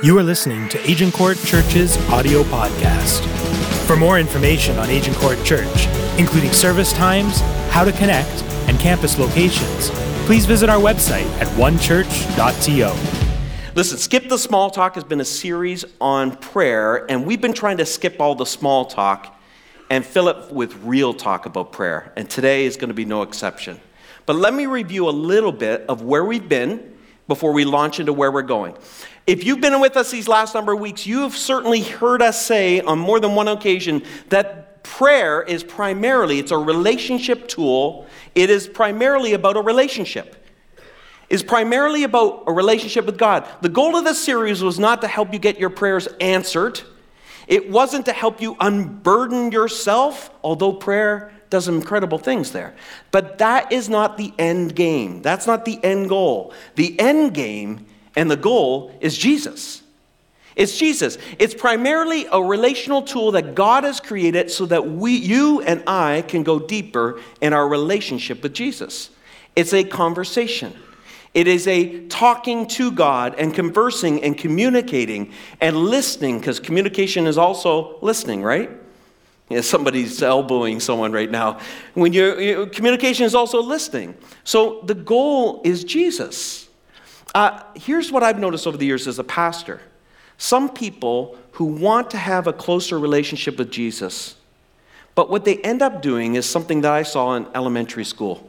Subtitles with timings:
[0.00, 3.26] You are listening to Agincourt Church's audio podcast.
[3.84, 7.40] For more information on Agincourt Church, including service times,
[7.70, 9.90] how to connect, and campus locations,
[10.24, 13.74] please visit our website at onechurch.to.
[13.74, 17.78] Listen, Skip the Small Talk has been a series on prayer, and we've been trying
[17.78, 19.36] to skip all the small talk
[19.90, 22.12] and fill it with real talk about prayer.
[22.14, 23.80] And today is going to be no exception.
[24.26, 26.94] But let me review a little bit of where we've been
[27.26, 28.74] before we launch into where we're going.
[29.28, 32.46] If you've been with us these last number of weeks, you have certainly heard us
[32.46, 38.06] say on more than one occasion that prayer is primarily it's a relationship tool.
[38.34, 40.46] It is primarily about a relationship.
[41.28, 43.46] Is primarily about a relationship with God.
[43.60, 46.80] The goal of this series was not to help you get your prayers answered.
[47.46, 52.74] It wasn't to help you unburden yourself, although prayer does incredible things there.
[53.10, 55.20] But that is not the end game.
[55.20, 56.54] That's not the end goal.
[56.76, 57.87] The end game
[58.18, 59.82] and the goal is Jesus.
[60.56, 61.18] It's Jesus.
[61.38, 66.24] It's primarily a relational tool that God has created so that we, you and I
[66.26, 69.10] can go deeper in our relationship with Jesus.
[69.54, 70.74] It's a conversation.
[71.32, 77.38] It is a talking to God and conversing and communicating and listening, because communication is
[77.38, 78.68] also listening, right?
[79.48, 81.60] Yeah, somebody's elbowing someone right now.
[81.94, 84.16] When you communication is also listening.
[84.42, 86.67] So the goal is Jesus.
[87.34, 89.80] Uh, here's what I've noticed over the years as a pastor
[90.40, 94.36] some people who want to have a closer relationship with Jesus,
[95.16, 98.48] but what they end up doing is something that I saw in elementary school.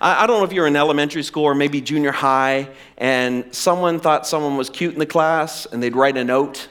[0.00, 4.00] I, I don't know if you're in elementary school or maybe junior high, and someone
[4.00, 6.68] thought someone was cute in the class, and they'd write a note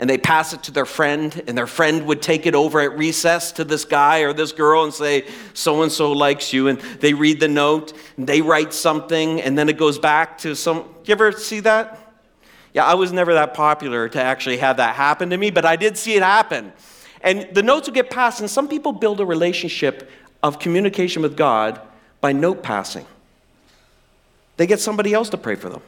[0.00, 2.96] and they pass it to their friend, and their friend would take it over at
[2.96, 6.68] recess to this guy or this girl and say, So and so likes you.
[6.68, 10.56] And they read the note, and they write something, and then it goes back to
[10.56, 10.88] some.
[11.04, 11.98] You ever see that?
[12.72, 15.76] Yeah, I was never that popular to actually have that happen to me, but I
[15.76, 16.72] did see it happen.
[17.20, 20.10] And the notes would get passed, and some people build a relationship
[20.42, 21.78] of communication with God
[22.22, 23.04] by note passing.
[24.56, 25.82] They get somebody else to pray for them.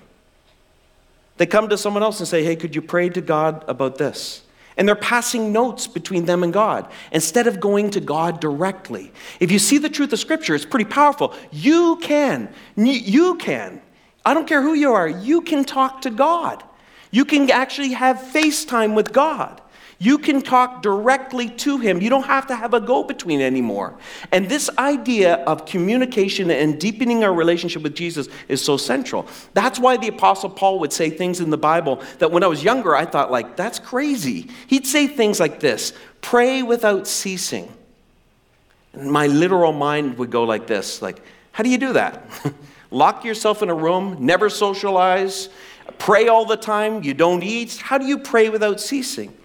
[1.37, 4.43] They come to someone else and say, Hey, could you pray to God about this?
[4.77, 9.13] And they're passing notes between them and God instead of going to God directly.
[9.39, 11.35] If you see the truth of Scripture, it's pretty powerful.
[11.51, 13.83] You can, you can,
[14.25, 16.65] I don't care who you are, you can talk to God.
[17.11, 19.62] You can actually have FaceTime with God.
[20.03, 22.03] You can talk directly to him.
[22.03, 23.95] You don't have to have a go between anymore.
[24.33, 29.29] And this idea of communication and deepening our relationship with Jesus is so central.
[29.55, 32.65] That's why the Apostle Paul would say things in the Bible that when I was
[32.65, 34.49] younger, I thought, like, that's crazy.
[34.67, 37.73] He'd say things like this pray without ceasing.
[38.95, 42.29] And my literal mind would go like this like, how do you do that?
[42.91, 45.49] Lock yourself in a room, never socialize,
[45.99, 47.77] pray all the time, you don't eat.
[47.77, 49.37] How do you pray without ceasing?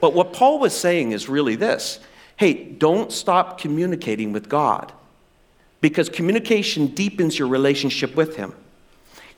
[0.00, 2.00] But what Paul was saying is really this
[2.36, 4.92] hey, don't stop communicating with God
[5.80, 8.52] because communication deepens your relationship with Him.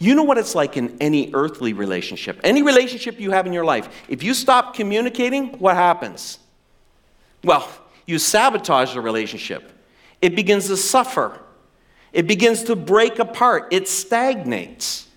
[0.01, 3.65] You know what it's like in any earthly relationship, any relationship you have in your
[3.65, 3.89] life.
[4.09, 6.39] If you stop communicating, what happens?
[7.43, 7.69] Well,
[8.07, 9.73] you sabotage the relationship.
[10.23, 11.41] It begins to suffer.
[12.13, 13.69] It begins to break apart.
[13.73, 15.08] It stagnates.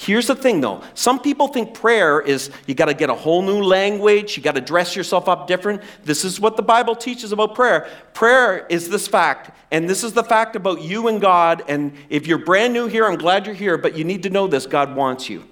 [0.00, 3.42] Here's the thing though some people think prayer is you got to get a whole
[3.42, 5.82] new language, you got to dress yourself up different.
[6.04, 7.86] This is what the Bible teaches about prayer.
[8.14, 11.64] Prayer is this fact, and this is the fact about you and God.
[11.68, 14.46] And if you're brand new here, I'm glad you're here, but you need to know
[14.46, 15.44] this God wants you.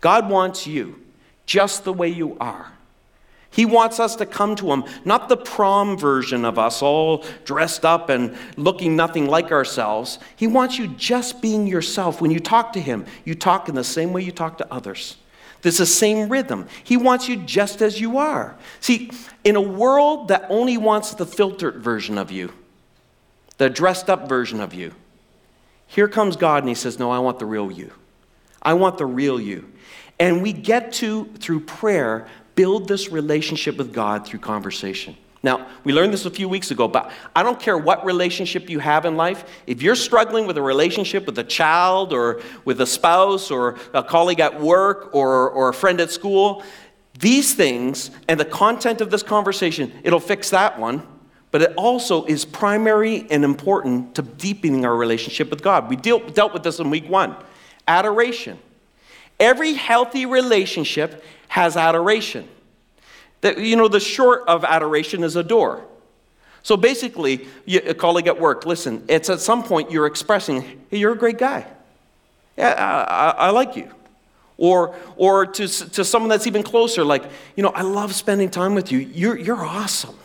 [0.00, 1.00] God wants you
[1.46, 2.75] just the way you are.
[3.56, 7.86] He wants us to come to Him, not the prom version of us, all dressed
[7.86, 10.18] up and looking nothing like ourselves.
[10.36, 12.20] He wants you just being yourself.
[12.20, 15.16] When you talk to Him, you talk in the same way you talk to others.
[15.62, 16.66] There's the same rhythm.
[16.84, 18.58] He wants you just as you are.
[18.80, 19.10] See,
[19.42, 22.52] in a world that only wants the filtered version of you,
[23.56, 24.92] the dressed up version of you,
[25.86, 27.90] here comes God and He says, No, I want the real you.
[28.60, 29.72] I want the real you.
[30.20, 32.26] And we get to, through prayer,
[32.56, 35.16] build this relationship with God through conversation.
[35.42, 38.80] Now, we learned this a few weeks ago, but I don't care what relationship you
[38.80, 39.44] have in life.
[39.68, 44.02] If you're struggling with a relationship with a child or with a spouse or a
[44.02, 46.64] colleague at work or, or a friend at school,
[47.20, 51.06] these things and the content of this conversation, it'll fix that one,
[51.52, 55.88] but it also is primary and important to deepening our relationship with God.
[55.88, 57.36] We deal, dealt with this in week one
[57.86, 58.58] adoration.
[59.38, 62.48] Every healthy relationship has adoration.
[63.42, 65.84] That, you know, the short of adoration is adore.
[66.62, 70.98] So basically, you, a colleague at work, listen, it's at some point you're expressing, hey,
[70.98, 71.66] you're a great guy.
[72.56, 73.90] Yeah, I, I, I like you.
[74.58, 77.24] Or, or to, to someone that's even closer, like,
[77.56, 78.98] you know, I love spending time with you.
[78.98, 80.16] You're, you're awesome.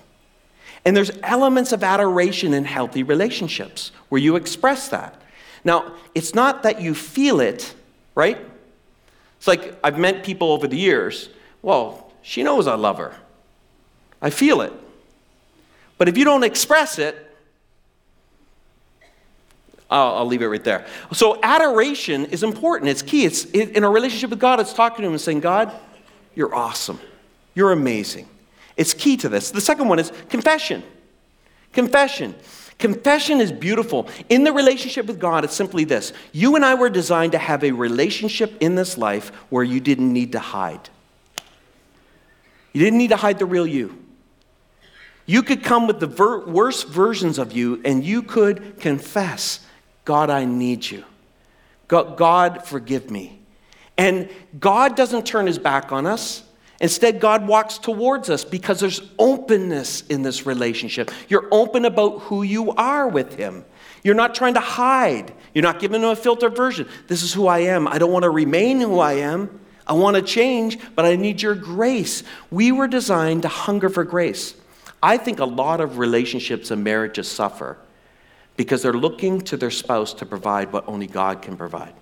[0.83, 5.21] And there's elements of adoration in healthy relationships where you express that.
[5.63, 7.75] Now, it's not that you feel it,
[8.15, 8.37] right?
[9.41, 11.27] It's like I've met people over the years.
[11.63, 13.15] Well, she knows I love her.
[14.21, 14.71] I feel it.
[15.97, 17.17] But if you don't express it,
[19.89, 20.85] I'll, I'll, leave it right there.
[21.11, 22.91] So, adoration is important.
[22.91, 23.25] It's key.
[23.25, 25.71] It's in a relationship with God, it's talking to Him and saying, God,
[26.35, 26.99] you're awesome.
[27.55, 28.29] You're amazing.
[28.77, 29.49] It's key to this.
[29.49, 30.83] The second one is confession.
[31.73, 32.35] Confession.
[32.81, 34.10] Confession is beautiful.
[34.28, 37.63] In the relationship with God, it's simply this you and I were designed to have
[37.63, 40.89] a relationship in this life where you didn't need to hide.
[42.74, 43.98] You didn't need to hide the real you.
[45.28, 49.60] You could come with the ver- worst versions of you and you could confess
[50.04, 51.06] God, I need you.
[51.88, 53.39] God, God, forgive me.
[53.95, 54.28] And
[54.60, 56.42] God doesn't turn his back on us.
[56.81, 61.12] Instead, God walks towards us because there's openness in this relationship.
[61.30, 63.63] You're open about who you are with him.
[64.04, 65.31] You're not trying to hide.
[65.54, 66.89] You're not giving him a filtered version.
[67.07, 67.88] This is who I am.
[67.88, 69.60] I don't want to remain who I am.
[69.86, 72.24] I want to change, but I need your grace.
[72.50, 74.56] We were designed to hunger for grace.
[75.04, 77.78] I think a lot of relationships and marriages suffer
[78.57, 81.94] because they're looking to their spouse to provide what only God can provide.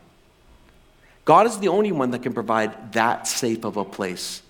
[1.25, 4.41] God is the only one that can provide that safe of a place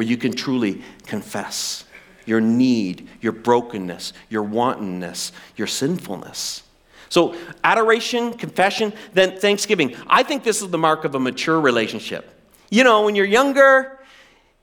[0.00, 1.84] where you can truly confess
[2.24, 6.62] your need, your brokenness, your wantonness, your sinfulness.
[7.10, 9.94] So, adoration, confession, then thanksgiving.
[10.06, 12.30] I think this is the mark of a mature relationship.
[12.70, 13.98] You know, when you're younger,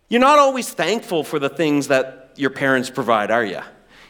[0.10, 3.62] you're not always thankful for the things that your parents provide, are you?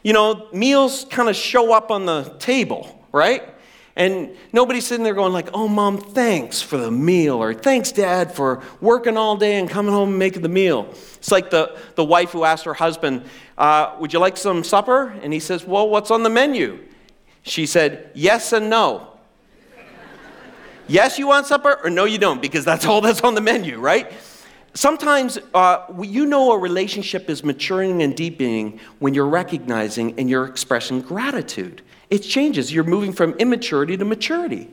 [0.07, 3.43] you know, meals kind of show up on the table, right?
[3.97, 8.31] And nobody's sitting there going like, "Oh, mom, thanks for the meal," or "Thanks, dad,
[8.31, 12.05] for working all day and coming home and making the meal." It's like the, the
[12.05, 13.23] wife who asked her husband,
[13.57, 16.77] uh, "Would you like some supper?" And he says, "Well, what's on the menu?"
[17.41, 19.07] She said, "Yes and no."
[20.87, 23.79] yes, you want supper, or no, you don't, because that's all that's on the menu,
[23.79, 24.13] right?
[24.75, 30.45] Sometimes uh, you know a relationship is maturing and deepening when you're recognizing and you're
[30.45, 31.81] expressing gratitude.
[32.09, 32.71] It changes.
[32.73, 34.69] You're moving from immaturity to maturity.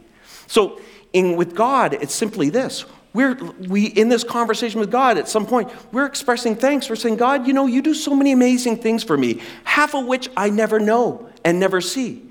[0.46, 0.80] So,
[1.12, 2.84] in, with God, it's simply this.
[3.12, 6.90] We're, we, in this conversation with God, at some point, we're expressing thanks.
[6.90, 10.06] We're saying, God, you know, you do so many amazing things for me, half of
[10.06, 12.22] which I never know and never see.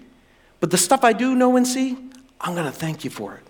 [0.59, 1.97] But the stuff I do know and see,
[2.41, 3.43] I'm going to thank you for it.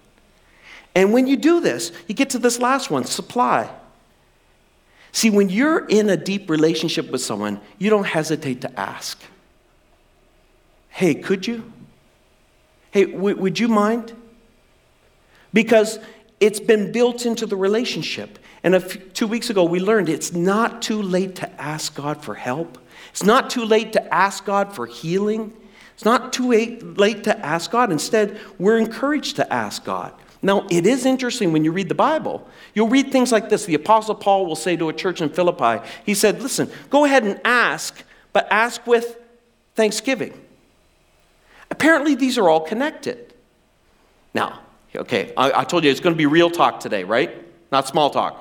[0.95, 3.69] And when you do this, you get to this last one supply.
[5.11, 9.19] See, when you're in a deep relationship with someone, you don't hesitate to ask.
[10.93, 11.73] Hey, could you?
[12.91, 14.13] Hey, w- would you mind?
[15.51, 15.97] Because
[16.39, 18.37] it's been built into the relationship.
[18.63, 18.79] And
[19.15, 22.77] two weeks ago, we learned it's not too late to ask God for help.
[23.09, 25.51] It's not too late to ask God for healing.
[25.95, 27.91] It's not too late to ask God.
[27.91, 30.13] Instead, we're encouraged to ask God.
[30.43, 32.47] Now, it is interesting when you read the Bible.
[32.75, 33.65] You'll read things like this.
[33.65, 37.23] The Apostle Paul will say to a church in Philippi, he said, Listen, go ahead
[37.23, 39.17] and ask, but ask with
[39.73, 40.39] thanksgiving.
[41.73, 43.33] Apparently, these are all connected.
[44.35, 44.59] Now,
[44.95, 47.31] okay, I, I told you it's going to be real talk today, right?
[47.71, 48.39] Not small talk.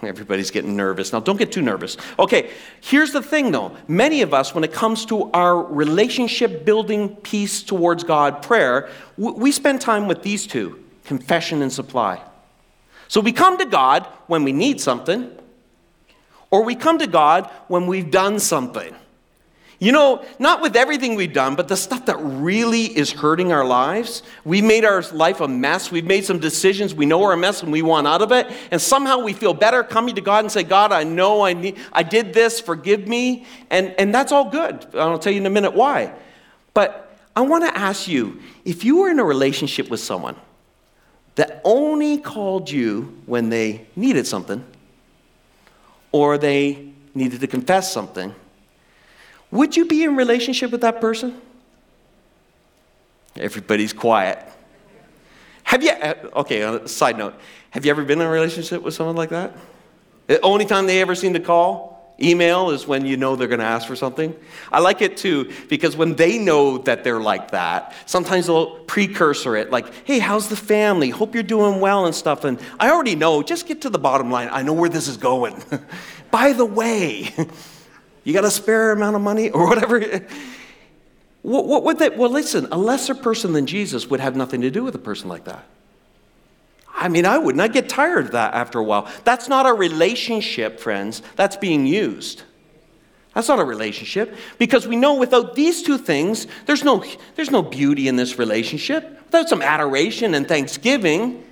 [0.00, 1.12] Everybody's getting nervous.
[1.12, 1.96] Now, don't get too nervous.
[2.20, 3.76] Okay, here's the thing though.
[3.88, 9.50] Many of us, when it comes to our relationship building piece towards God, prayer, we
[9.50, 12.22] spend time with these two confession and supply.
[13.08, 15.32] So we come to God when we need something,
[16.52, 18.94] or we come to God when we've done something.
[19.82, 23.64] You know, not with everything we've done, but the stuff that really is hurting our
[23.64, 24.22] lives.
[24.44, 25.90] We made our life a mess.
[25.90, 26.94] We've made some decisions.
[26.94, 28.46] We know we're a mess and we want out of it.
[28.70, 31.78] And somehow we feel better coming to God and say, God, I know I, need,
[31.92, 33.44] I did this, forgive me.
[33.70, 34.86] And, and that's all good.
[34.94, 36.14] I'll tell you in a minute why.
[36.74, 40.36] But I want to ask you if you were in a relationship with someone
[41.34, 44.64] that only called you when they needed something
[46.12, 48.32] or they needed to confess something,
[49.52, 51.40] would you be in relationship with that person?
[53.36, 54.44] Everybody's quiet.
[55.64, 57.34] Have you, uh, okay, side note,
[57.70, 59.56] have you ever been in a relationship with someone like that?
[60.26, 63.60] The only time they ever seem to call, email, is when you know they're going
[63.60, 64.34] to ask for something.
[64.70, 69.56] I like it too, because when they know that they're like that, sometimes they'll precursor
[69.56, 71.10] it, like, hey, how's the family?
[71.10, 72.44] Hope you're doing well and stuff.
[72.44, 74.48] And I already know, just get to the bottom line.
[74.50, 75.62] I know where this is going.
[76.30, 77.34] By the way,
[78.24, 80.00] You got a spare amount of money or whatever?
[81.42, 82.10] What, what would they?
[82.10, 85.28] Well, listen, a lesser person than Jesus would have nothing to do with a person
[85.28, 85.64] like that.
[86.94, 87.60] I mean, I wouldn't.
[87.60, 89.10] I'd get tired of that after a while.
[89.24, 91.20] That's not a relationship, friends.
[91.34, 92.42] That's being used.
[93.34, 97.02] That's not a relationship because we know without these two things, there's no,
[97.34, 99.18] there's no beauty in this relationship.
[99.24, 101.44] Without some adoration and thanksgiving,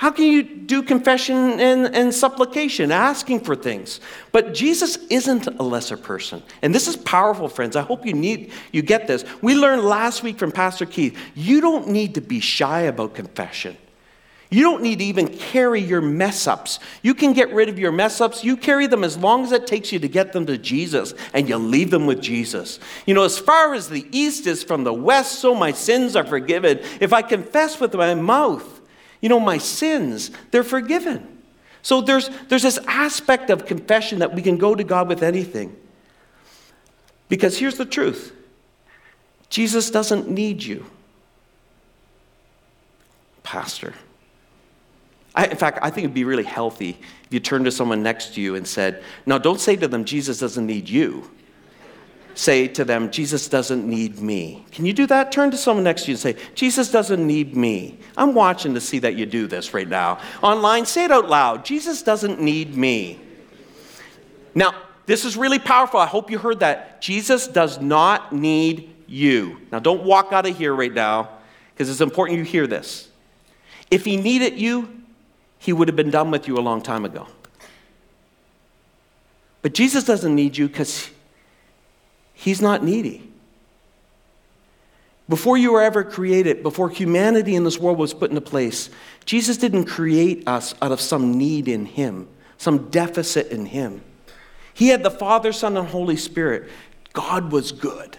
[0.00, 4.00] how can you do confession and, and supplication, asking for things?
[4.32, 6.42] But Jesus isn't a lesser person.
[6.62, 7.76] And this is powerful, friends.
[7.76, 9.26] I hope you need you get this.
[9.42, 13.76] We learned last week from Pastor Keith, you don't need to be shy about confession.
[14.48, 16.78] You don't need to even carry your mess ups.
[17.02, 18.42] You can get rid of your mess ups.
[18.42, 21.46] You carry them as long as it takes you to get them to Jesus, and
[21.46, 22.80] you leave them with Jesus.
[23.04, 26.24] You know, as far as the east is from the west, so my sins are
[26.24, 26.78] forgiven.
[27.00, 28.79] If I confess with my mouth,
[29.20, 31.38] you know, my sins, they're forgiven.
[31.82, 35.76] So there's, there's this aspect of confession that we can go to God with anything.
[37.28, 38.34] Because here's the truth
[39.48, 40.86] Jesus doesn't need you,
[43.42, 43.94] Pastor.
[45.34, 48.34] I, in fact, I think it'd be really healthy if you turned to someone next
[48.34, 51.30] to you and said, Now, don't say to them, Jesus doesn't need you.
[52.34, 54.64] Say to them, Jesus doesn't need me.
[54.70, 55.32] Can you do that?
[55.32, 57.98] Turn to someone next to you and say, Jesus doesn't need me.
[58.16, 60.18] I'm watching to see that you do this right now.
[60.42, 63.18] Online, say it out loud Jesus doesn't need me.
[64.54, 64.74] Now,
[65.06, 65.98] this is really powerful.
[65.98, 67.02] I hope you heard that.
[67.02, 69.60] Jesus does not need you.
[69.72, 71.30] Now, don't walk out of here right now
[71.74, 73.08] because it's important you hear this.
[73.90, 75.02] If he needed you,
[75.58, 77.26] he would have been done with you a long time ago.
[79.62, 81.10] But Jesus doesn't need you because
[82.40, 83.30] he's not needy.
[85.28, 88.90] Before you were ever created, before humanity in this world was put into place,
[89.24, 92.26] Jesus didn't create us out of some need in him,
[92.58, 94.02] some deficit in him.
[94.74, 96.68] He had the Father, Son, and Holy Spirit.
[97.12, 98.18] God was good.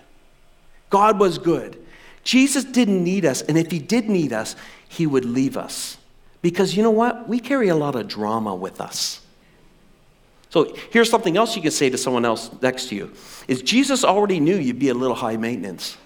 [0.89, 1.83] God was good.
[2.23, 4.55] Jesus didn't need us, and if he did need us,
[4.87, 5.97] he would leave us.
[6.41, 7.27] Because you know what?
[7.27, 9.20] We carry a lot of drama with us.
[10.51, 13.13] So here's something else you could say to someone else next to you
[13.47, 15.97] is Jesus already knew you'd be a little high maintenance.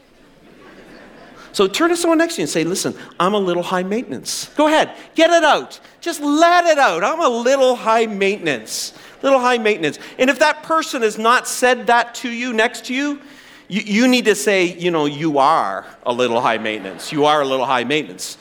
[1.52, 4.50] So turn to someone next to you and say, listen, I'm a little high maintenance.
[4.56, 5.80] Go ahead, get it out.
[6.00, 7.04] Just let it out.
[7.04, 8.94] I'm a little high maintenance.
[9.24, 9.98] Little high maintenance.
[10.20, 13.22] And if that person has not said that to you next to you,
[13.68, 17.12] you, you need to say, you know, you are a little high maintenance.
[17.12, 18.38] You are a little high maintenance.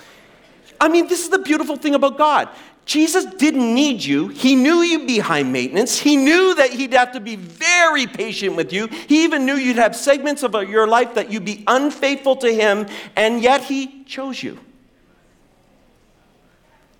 [0.78, 2.50] I mean, this is the beautiful thing about God.
[2.84, 4.28] Jesus didn't need you.
[4.28, 5.98] He knew you'd be high maintenance.
[5.98, 8.88] He knew that he'd have to be very patient with you.
[8.88, 12.86] He even knew you'd have segments of your life that you'd be unfaithful to him,
[13.16, 14.58] and yet he chose you.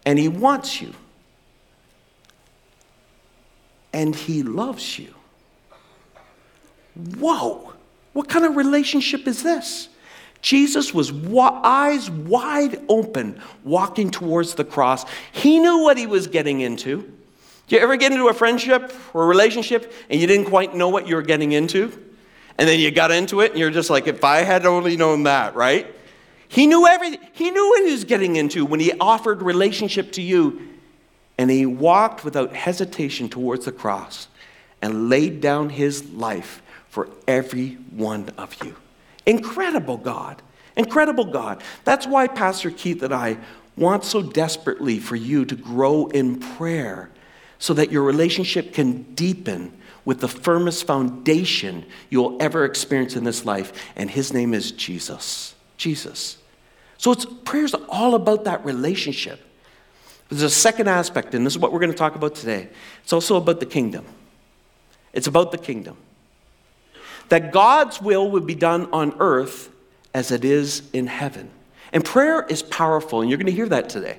[0.06, 0.94] And he wants you.
[3.92, 5.14] And he loves you.
[7.18, 7.72] Whoa!
[8.12, 9.88] What kind of relationship is this?
[10.44, 15.06] Jesus was wa- eyes wide open walking towards the cross.
[15.32, 17.10] He knew what he was getting into.
[17.66, 20.90] Do you ever get into a friendship or a relationship and you didn't quite know
[20.90, 21.98] what you were getting into?
[22.58, 25.22] And then you got into it and you're just like, if I had only known
[25.22, 25.86] that, right?
[26.46, 27.20] He knew everything.
[27.32, 30.60] He knew what he was getting into when he offered relationship to you.
[31.38, 34.28] And he walked without hesitation towards the cross
[34.82, 36.60] and laid down his life
[36.90, 38.76] for every one of you.
[39.26, 40.42] Incredible God.
[40.76, 41.62] Incredible God.
[41.84, 43.38] That's why Pastor Keith and I
[43.76, 47.10] want so desperately for you to grow in prayer
[47.58, 49.72] so that your relationship can deepen
[50.04, 53.72] with the firmest foundation you'll ever experience in this life.
[53.96, 55.54] And his name is Jesus.
[55.76, 56.38] Jesus.
[56.98, 59.40] So it's prayer's all about that relationship.
[60.28, 62.68] There's a second aspect, and this is what we're going to talk about today.
[63.02, 64.04] It's also about the kingdom.
[65.12, 65.96] It's about the kingdom
[67.28, 69.70] that God's will would be done on earth
[70.12, 71.50] as it is in heaven.
[71.92, 74.18] And prayer is powerful, and you're going to hear that today.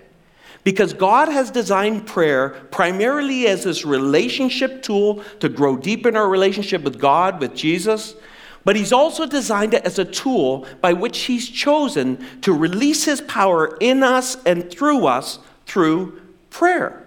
[0.63, 6.27] Because God has designed prayer primarily as this relationship tool to grow deep in our
[6.27, 8.15] relationship with God, with Jesus.
[8.63, 13.21] But He's also designed it as a tool by which He's chosen to release His
[13.21, 16.19] power in us and through us through
[16.49, 17.03] prayer.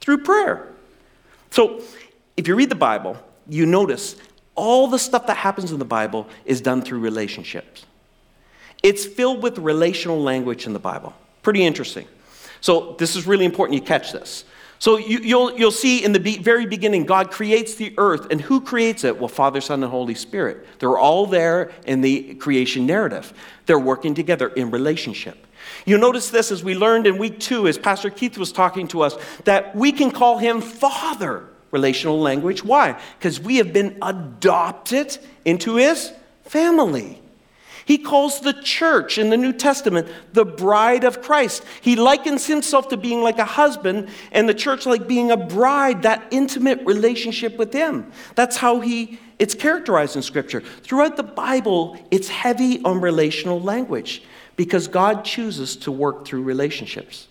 [0.00, 0.68] Through prayer.
[1.50, 1.82] So,
[2.36, 3.18] if you read the Bible,
[3.48, 4.16] you notice
[4.54, 7.86] all the stuff that happens in the Bible is done through relationships.
[8.82, 11.14] It's filled with relational language in the Bible.
[11.42, 12.06] Pretty interesting.
[12.60, 14.44] So, this is really important you catch this.
[14.78, 18.28] So, you, will you'll, you'll see in the be- very beginning, God creates the earth.
[18.30, 19.18] And who creates it?
[19.18, 20.66] Well, Father, Son, and Holy Spirit.
[20.78, 23.32] They're all there in the creation narrative.
[23.66, 25.46] They're working together in relationship.
[25.86, 29.02] You notice this as we learned in week two, as Pastor Keith was talking to
[29.02, 32.62] us, that we can call him Father relational language.
[32.62, 33.00] Why?
[33.18, 36.12] Because we have been adopted into his
[36.44, 37.18] family.
[37.84, 41.64] He calls the church in the New Testament the bride of Christ.
[41.80, 46.02] He likens himself to being like a husband and the church like being a bride,
[46.02, 48.12] that intimate relationship with him.
[48.36, 50.60] That's how he it's characterized in scripture.
[50.60, 54.22] Throughout the Bible, it's heavy on relational language
[54.54, 57.26] because God chooses to work through relationships.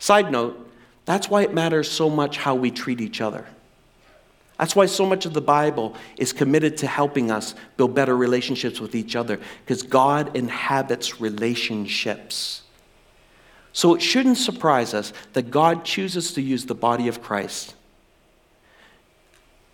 [0.00, 0.68] Side note,
[1.04, 3.46] that's why it matters so much how we treat each other.
[4.58, 8.80] That's why so much of the Bible is committed to helping us build better relationships
[8.80, 12.62] with each other, because God inhabits relationships.
[13.72, 17.76] So it shouldn't surprise us that God chooses to use the body of Christ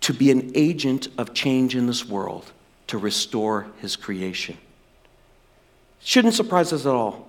[0.01, 2.51] to be an agent of change in this world
[2.85, 4.55] to restore his creation.
[6.03, 7.27] Shouldn't surprise us at all.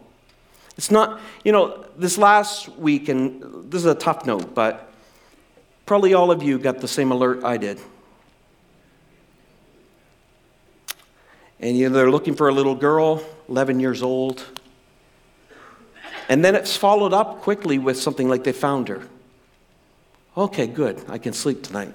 [0.77, 4.93] It's not, you know, this last week, and this is a tough note, but
[5.87, 7.79] Probably all of you got the same alert I did.
[11.61, 14.45] And you know, they're looking for a little girl, 11 years old.
[16.29, 19.07] And then it's followed up quickly with something like they found her.
[20.37, 21.03] Okay, good.
[21.09, 21.93] I can sleep tonight.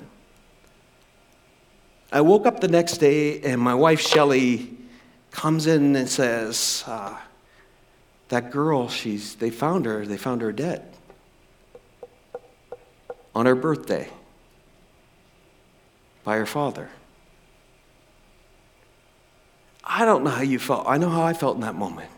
[2.14, 4.78] I woke up the next day, and my wife, Shelly,
[5.32, 7.18] comes in and says, uh,
[8.30, 10.91] That girl, she's, they found her, they found her dead
[13.34, 14.10] on her birthday
[16.24, 16.90] by her father.
[19.84, 20.86] I don't know how you felt.
[20.88, 22.10] I know how I felt in that moment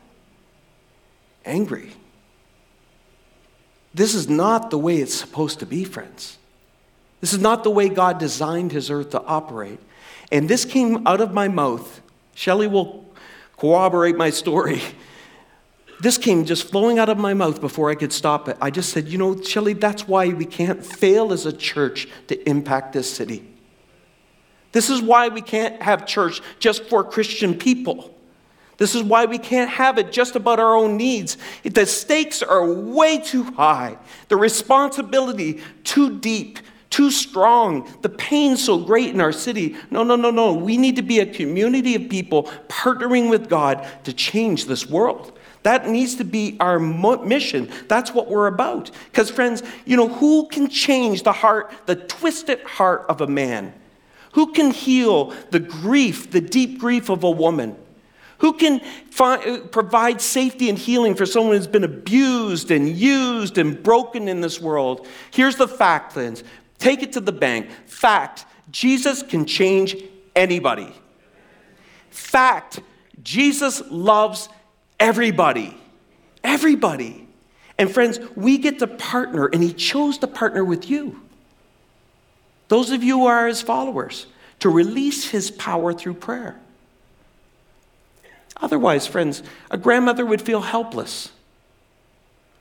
[1.46, 1.92] angry.
[3.94, 6.38] This is not the way it's supposed to be, friends.
[7.22, 9.80] This is not the way God designed his earth to operate.
[10.32, 12.02] And this came out of my mouth.
[12.34, 13.06] Shelley will
[13.58, 14.82] corroborate my story.
[16.04, 18.58] This came just flowing out of my mouth before I could stop it.
[18.60, 22.50] I just said, You know, Shelley, that's why we can't fail as a church to
[22.50, 23.48] impact this city.
[24.74, 28.14] This is why we can't have church just for Christian people.
[28.76, 31.38] This is why we can't have it just about our own needs.
[31.64, 38.78] The stakes are way too high, the responsibility too deep, too strong, the pain so
[38.78, 39.78] great in our city.
[39.90, 40.52] No, no, no, no.
[40.52, 45.40] We need to be a community of people partnering with God to change this world.
[45.64, 47.72] That needs to be our mission.
[47.88, 48.92] That's what we're about.
[49.06, 53.74] Because, friends, you know, who can change the heart, the twisted heart of a man?
[54.34, 57.78] Who can heal the grief, the deep grief of a woman?
[58.40, 63.58] Who can find, uh, provide safety and healing for someone who's been abused and used
[63.58, 65.08] and broken in this world?
[65.32, 66.44] Here's the fact, friends.
[66.78, 67.70] Take it to the bank.
[67.86, 69.96] Fact Jesus can change
[70.36, 70.94] anybody.
[72.10, 72.82] Fact
[73.24, 74.50] Jesus loves
[75.00, 75.78] Everybody.
[76.44, 77.28] Everybody.
[77.78, 81.22] And friends, we get to partner, and He chose to partner with you.
[82.68, 84.28] Those of you who are His followers,
[84.60, 86.60] to release His power through prayer.
[88.62, 91.32] Otherwise, friends, a grandmother would feel helpless.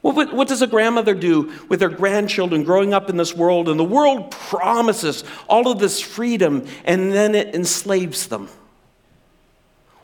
[0.00, 3.68] What, what, does a grandmother do with her grandchildren growing up in this world?
[3.68, 8.48] And the world promises all of this freedom, and then it enslaves them.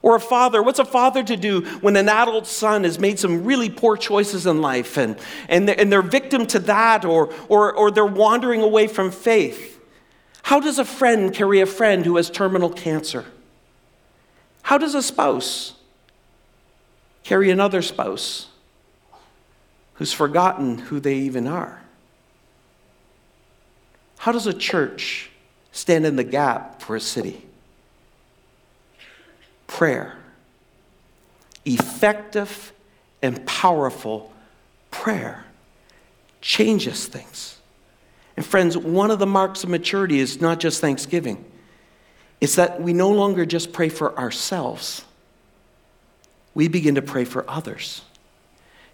[0.01, 3.45] Or a father, what's a father to do when an adult son has made some
[3.45, 7.73] really poor choices in life and, and, they're, and they're victim to that or, or,
[7.75, 9.81] or they're wandering away from faith?
[10.43, 13.25] How does a friend carry a friend who has terminal cancer?
[14.63, 15.75] How does a spouse
[17.25, 18.49] carry another spouse
[19.95, 21.83] who's forgotten who they even are?
[24.19, 25.31] How does a church
[25.73, 27.48] stand in the gap for a city?
[29.69, 30.17] Prayer.
[31.65, 32.73] Effective
[33.23, 34.33] and powerful
[34.91, 35.45] prayer
[36.41, 37.59] changes things.
[38.37, 41.45] And friends, one of the marks of maturity is not just thanksgiving,
[42.41, 45.05] it's that we no longer just pray for ourselves,
[46.55, 48.03] we begin to pray for others.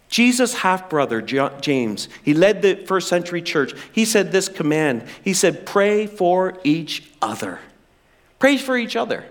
[0.07, 3.73] Jesus' half brother, James, he led the first century church.
[3.91, 7.59] He said this command He said, Pray for each other.
[8.39, 9.25] Pray for each other.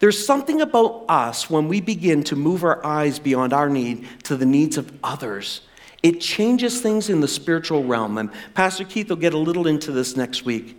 [0.00, 4.36] There's something about us when we begin to move our eyes beyond our need to
[4.36, 5.62] the needs of others.
[6.02, 8.18] It changes things in the spiritual realm.
[8.18, 10.76] And Pastor Keith will get a little into this next week.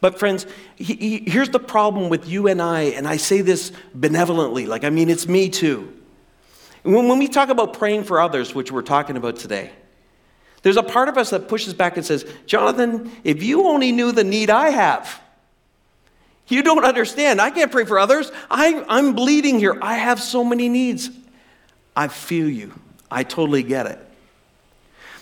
[0.00, 3.72] But, friends, he, he, here's the problem with you and I, and I say this
[3.94, 5.92] benevolently, like, I mean, it's me too.
[6.82, 9.72] When, when we talk about praying for others, which we're talking about today,
[10.62, 14.12] there's a part of us that pushes back and says, Jonathan, if you only knew
[14.12, 15.20] the need I have,
[16.48, 17.40] you don't understand.
[17.40, 18.30] I can't pray for others.
[18.50, 19.78] I, I'm bleeding here.
[19.82, 21.10] I have so many needs.
[21.94, 22.72] I feel you.
[23.10, 24.00] I totally get it.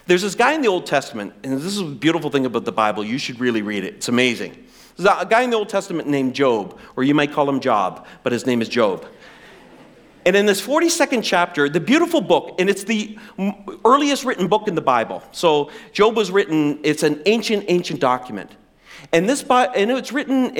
[0.06, 2.72] There's this guy in the Old Testament, and this is a beautiful thing about the
[2.72, 3.04] Bible.
[3.04, 3.94] You should really read it.
[3.94, 4.66] It's amazing.
[4.96, 8.06] There's a guy in the Old Testament named Job, or you might call him Job,
[8.22, 9.06] but his name is Job.
[10.26, 13.18] And in this 42nd chapter, the beautiful book, and it's the
[13.84, 15.22] earliest written book in the Bible.
[15.32, 18.50] So Job was written, it's an ancient, ancient document.
[19.12, 20.56] And this, and it's written,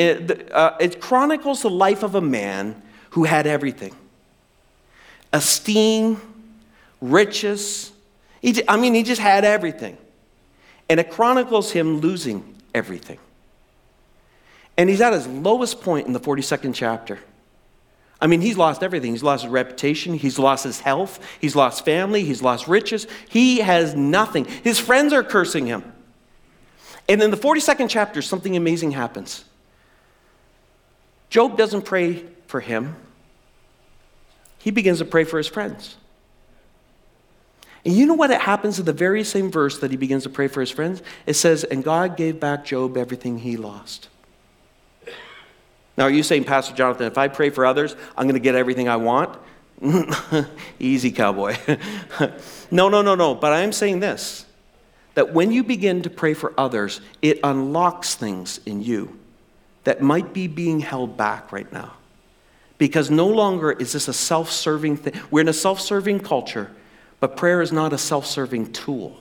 [0.52, 2.80] uh, it chronicles the life of a man
[3.10, 3.94] who had everything
[5.32, 6.20] esteem,
[7.00, 7.92] riches.
[8.40, 9.98] He, I mean, he just had everything.
[10.88, 13.18] And it chronicles him losing everything.
[14.76, 17.18] And he's at his lowest point in the 42nd chapter.
[18.20, 19.12] I mean, he's lost everything.
[19.12, 20.14] He's lost his reputation.
[20.14, 21.20] He's lost his health.
[21.40, 22.24] He's lost family.
[22.24, 23.06] He's lost riches.
[23.28, 24.44] He has nothing.
[24.44, 25.93] His friends are cursing him.
[27.08, 29.44] And in the 42nd chapter, something amazing happens.
[31.28, 32.96] Job doesn't pray for him,
[34.58, 35.96] he begins to pray for his friends.
[37.84, 40.30] And you know what it happens in the very same verse that he begins to
[40.30, 41.02] pray for his friends?
[41.26, 44.08] It says, And God gave back Job everything he lost.
[45.96, 48.54] Now, are you saying, Pastor Jonathan, if I pray for others, I'm going to get
[48.54, 49.38] everything I want?
[50.78, 51.56] Easy, cowboy.
[52.70, 53.34] no, no, no, no.
[53.34, 54.43] But I am saying this
[55.14, 59.18] that when you begin to pray for others, it unlocks things in you
[59.84, 61.92] that might be being held back right now.
[62.78, 65.14] Because no longer is this a self serving thing.
[65.30, 66.70] We're in a self serving culture,
[67.20, 69.16] but prayer is not a self serving tool.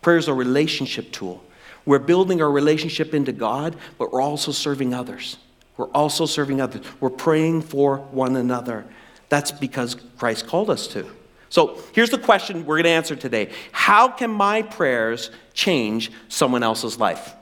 [0.00, 1.44] Prayer is a relationship tool.
[1.84, 5.36] We're building our relationship into God, but we're also serving others.
[5.76, 6.84] We're also serving others.
[7.00, 8.84] We're praying for one another.
[9.28, 11.08] That's because Christ called us to.
[11.50, 16.62] So here's the question we're going to answer today How can my prayers change someone
[16.62, 17.34] else's life?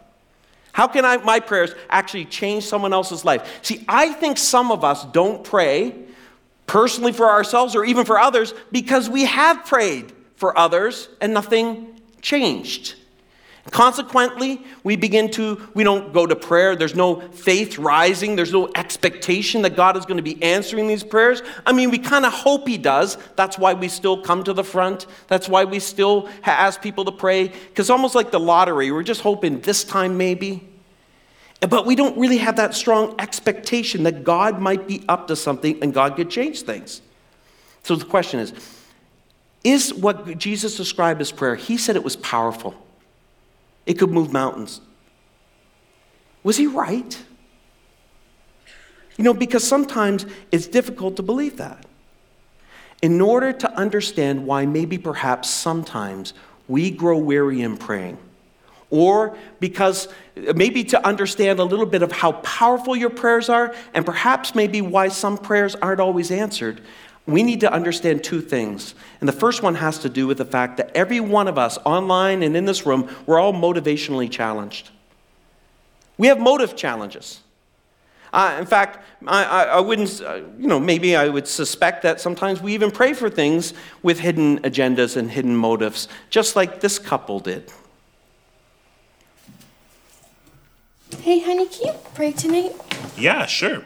[0.72, 3.60] How can I, my prayers actually change someone else's life?
[3.62, 5.94] See, I think some of us don't pray
[6.66, 11.98] personally for ourselves or even for others because we have prayed for others and nothing
[12.20, 12.94] changed.
[13.70, 16.76] Consequently, we begin to, we don't go to prayer.
[16.76, 18.36] There's no faith rising.
[18.36, 21.42] There's no expectation that God is going to be answering these prayers.
[21.66, 23.18] I mean, we kind of hope He does.
[23.34, 25.06] That's why we still come to the front.
[25.26, 27.48] That's why we still ask people to pray.
[27.48, 30.68] Because almost like the lottery, we're just hoping this time maybe.
[31.60, 35.82] But we don't really have that strong expectation that God might be up to something
[35.82, 37.02] and God could change things.
[37.82, 38.52] So the question is
[39.64, 42.74] Is what Jesus described as prayer, He said it was powerful.
[43.86, 44.80] It could move mountains.
[46.42, 47.24] Was he right?
[49.16, 51.86] You know, because sometimes it's difficult to believe that.
[53.02, 56.34] In order to understand why maybe perhaps sometimes
[56.68, 58.18] we grow weary in praying,
[58.90, 63.74] or because uh, maybe to understand a little bit of how powerful your prayers are,
[63.94, 66.80] and perhaps maybe why some prayers aren't always answered,
[67.26, 68.94] we need to understand two things.
[69.20, 71.78] And the first one has to do with the fact that every one of us,
[71.84, 74.90] online and in this room, we're all motivationally challenged.
[76.18, 77.40] We have motive challenges.
[78.32, 82.20] Uh, in fact, I, I, I wouldn't, uh, you know, maybe I would suspect that
[82.20, 86.98] sometimes we even pray for things with hidden agendas and hidden motives, just like this
[86.98, 87.72] couple did.
[91.20, 92.72] Hey, honey, can you pray tonight?
[93.16, 93.84] Yeah, sure.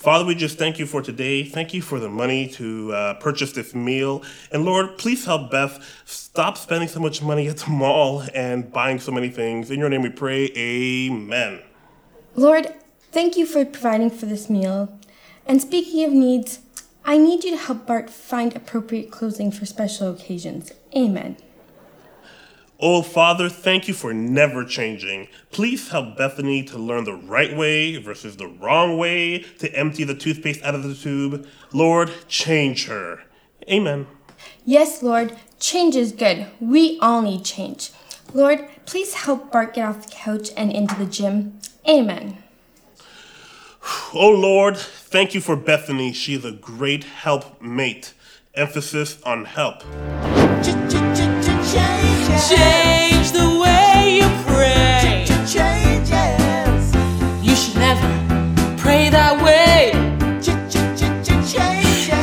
[0.00, 1.44] Father, we just thank you for today.
[1.44, 4.22] Thank you for the money to uh, purchase this meal.
[4.50, 8.98] And Lord, please help Beth stop spending so much money at the mall and buying
[8.98, 9.70] so many things.
[9.70, 11.60] In your name we pray, amen.
[12.34, 12.72] Lord,
[13.12, 14.98] thank you for providing for this meal.
[15.44, 16.60] And speaking of needs,
[17.04, 20.72] I need you to help Bart find appropriate clothing for special occasions.
[20.96, 21.36] Amen.
[22.82, 25.28] Oh, Father, thank you for never changing.
[25.52, 30.14] Please help Bethany to learn the right way versus the wrong way to empty the
[30.14, 31.46] toothpaste out of the tube.
[31.74, 33.22] Lord, change her.
[33.70, 34.06] Amen.
[34.64, 36.46] Yes, Lord, change is good.
[36.58, 37.90] We all need change.
[38.32, 41.60] Lord, please help Bart get off the couch and into the gym.
[41.86, 42.38] Amen.
[44.14, 46.14] Oh, Lord, thank you for Bethany.
[46.14, 48.14] She is a great helpmate.
[48.54, 49.82] Emphasis on help.
[52.48, 55.24] Change the way you pray.
[55.46, 56.94] Changes.
[57.42, 58.08] You should never
[58.78, 59.92] pray that way.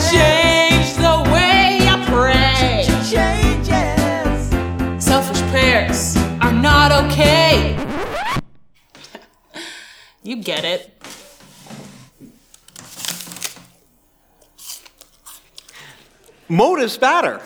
[0.09, 2.85] Change the way I pray.
[3.09, 4.49] Changes.
[5.03, 7.77] Selfish prayers are not okay.
[10.23, 10.93] you get it.
[16.49, 17.41] Motives matter.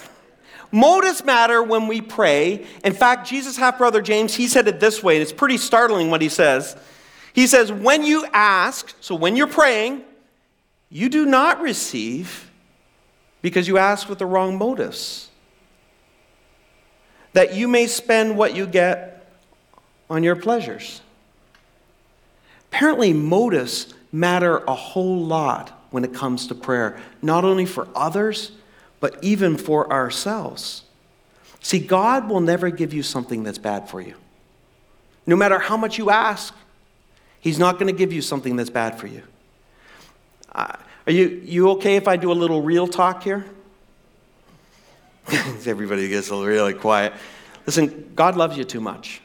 [0.72, 2.66] Motives matter when we pray.
[2.84, 6.10] In fact, Jesus' half brother James, he said it this way, and it's pretty startling
[6.10, 6.76] what he says.
[7.34, 10.04] He says, When you ask, so when you're praying,
[10.90, 12.50] you do not receive
[13.42, 15.30] because you ask with the wrong motives.
[17.34, 19.26] That you may spend what you get
[20.10, 21.02] on your pleasures.
[22.70, 28.52] Apparently, motives matter a whole lot when it comes to prayer, not only for others,
[29.02, 30.84] but even for ourselves.
[31.60, 34.16] See, God will never give you something that's bad for you.
[35.28, 36.56] No matter how much you ask,
[37.42, 39.24] He's not going to give you something that's bad for you.
[40.54, 40.76] Uh,
[41.08, 43.46] are you, you okay if I do a little real talk here?
[45.66, 47.14] Everybody gets really quiet.
[47.66, 49.22] Listen, God loves you too much.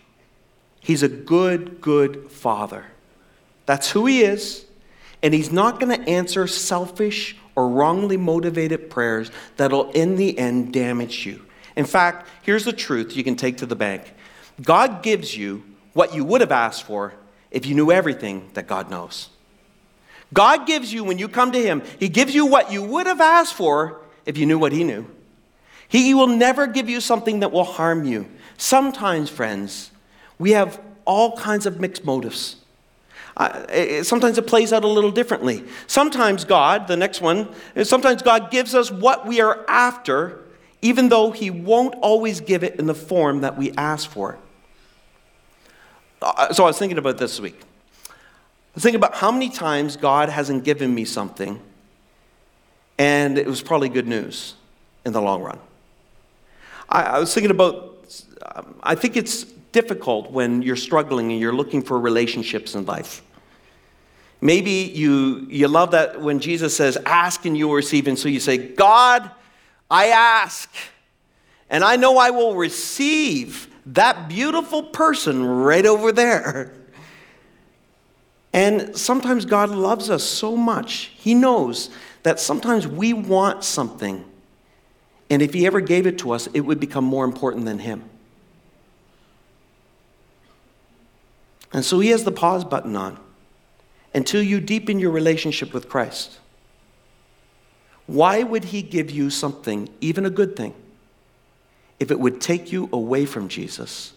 [0.80, 2.86] He's a good, good father.
[3.66, 4.65] That's who He is.
[5.22, 10.72] And He's not going to answer selfish or wrongly motivated prayers that'll, in the end,
[10.72, 11.44] damage you.
[11.74, 14.12] In fact, here's the truth you can take to the bank
[14.62, 17.14] God gives you what you would have asked for
[17.50, 19.30] if you knew everything that God knows.
[20.32, 23.20] God gives you, when you come to Him, He gives you what you would have
[23.20, 25.06] asked for if you knew what He knew.
[25.88, 28.26] He will never give you something that will harm you.
[28.56, 29.92] Sometimes, friends,
[30.38, 32.56] we have all kinds of mixed motives.
[33.36, 35.62] Uh, sometimes it plays out a little differently.
[35.86, 37.48] Sometimes God, the next one,
[37.82, 40.40] sometimes God gives us what we are after,
[40.80, 44.38] even though He won't always give it in the form that we ask for.
[46.22, 47.60] Uh, so I was thinking about this week.
[48.08, 48.12] I
[48.74, 51.60] was thinking about how many times God hasn't given me something,
[52.98, 54.54] and it was probably good news
[55.04, 55.58] in the long run.
[56.88, 58.22] I, I was thinking about,
[58.54, 59.44] um, I think it's
[59.76, 63.22] difficult when you're struggling and you're looking for relationships in life.
[64.40, 68.08] Maybe you, you love that when Jesus says, ask and you will receive.
[68.08, 69.30] And so you say, God,
[69.90, 70.74] I ask,
[71.68, 76.72] and I know I will receive that beautiful person right over there.
[78.54, 81.90] And sometimes God loves us so much, He knows
[82.22, 84.24] that sometimes we want something.
[85.28, 88.08] And if He ever gave it to us, it would become more important than Him.
[91.72, 93.18] And so He has the pause button on
[94.14, 96.38] until you deepen your relationship with Christ.
[98.06, 100.74] Why would He give you something, even a good thing,
[101.98, 104.12] if it would take you away from Jesus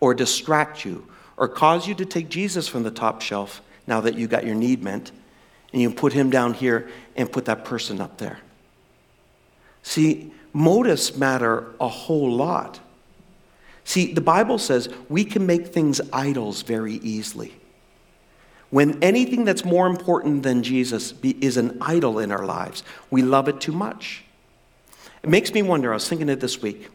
[0.00, 4.14] or distract you or cause you to take Jesus from the top shelf now that
[4.14, 5.10] you got your need met
[5.72, 8.40] and you put Him down here and put that person up there?
[9.82, 12.80] See, motives matter a whole lot.
[13.84, 17.54] See, the Bible says we can make things idols very easily.
[18.70, 23.48] When anything that's more important than Jesus is an idol in our lives, we love
[23.48, 24.24] it too much.
[25.22, 26.88] It makes me wonder, I was thinking it this week.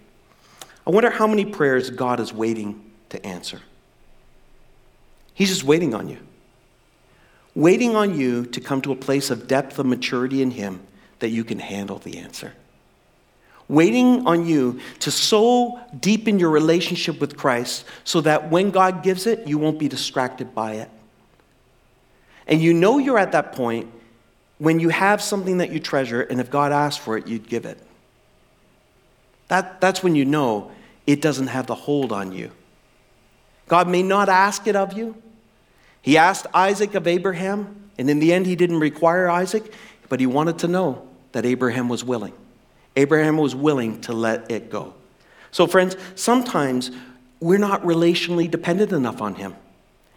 [0.88, 3.62] I wonder how many prayers God is waiting to answer.
[5.34, 6.19] He's just waiting on you.
[7.56, 10.82] Waiting on you to come to a place of depth of maturity in Him
[11.19, 12.54] that you can handle the answer.
[13.67, 19.25] Waiting on you to so deepen your relationship with Christ so that when God gives
[19.25, 20.89] it, you won't be distracted by it.
[22.47, 23.91] And you know you're at that point
[24.58, 27.65] when you have something that you treasure, and if God asked for it, you'd give
[27.65, 27.80] it.
[29.47, 30.71] That, that's when you know
[31.06, 32.51] it doesn't have the hold on you.
[33.67, 35.21] God may not ask it of you.
[36.01, 39.73] He asked Isaac of Abraham, and in the end, he didn't require Isaac,
[40.08, 42.34] but he wanted to know that Abraham was willing.
[42.95, 44.93] Abraham was willing to let it go.
[45.51, 46.91] So, friends, sometimes
[47.39, 49.55] we're not relationally dependent enough on him.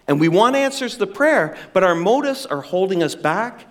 [0.09, 3.67] And we want answers to prayer, but our motives are holding us back.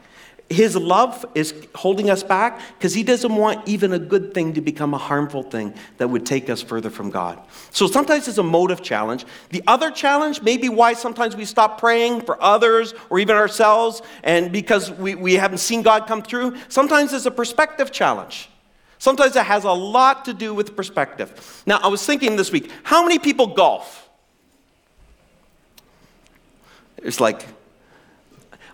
[0.50, 4.62] His love is holding us back because he doesn't want even a good thing to
[4.62, 7.42] become a harmful thing that would take us further from God.
[7.72, 9.26] So sometimes it's a motive challenge.
[9.50, 14.02] The other challenge may be why sometimes we stop praying for others or even ourselves,
[14.24, 16.56] and because we, we haven't seen God come through.
[16.70, 18.50] Sometimes it's a perspective challenge.
[19.00, 21.64] Sometimes it has a lot to do with perspective.
[21.66, 24.10] Now, I was thinking this week how many people golf?
[26.98, 27.46] It's like,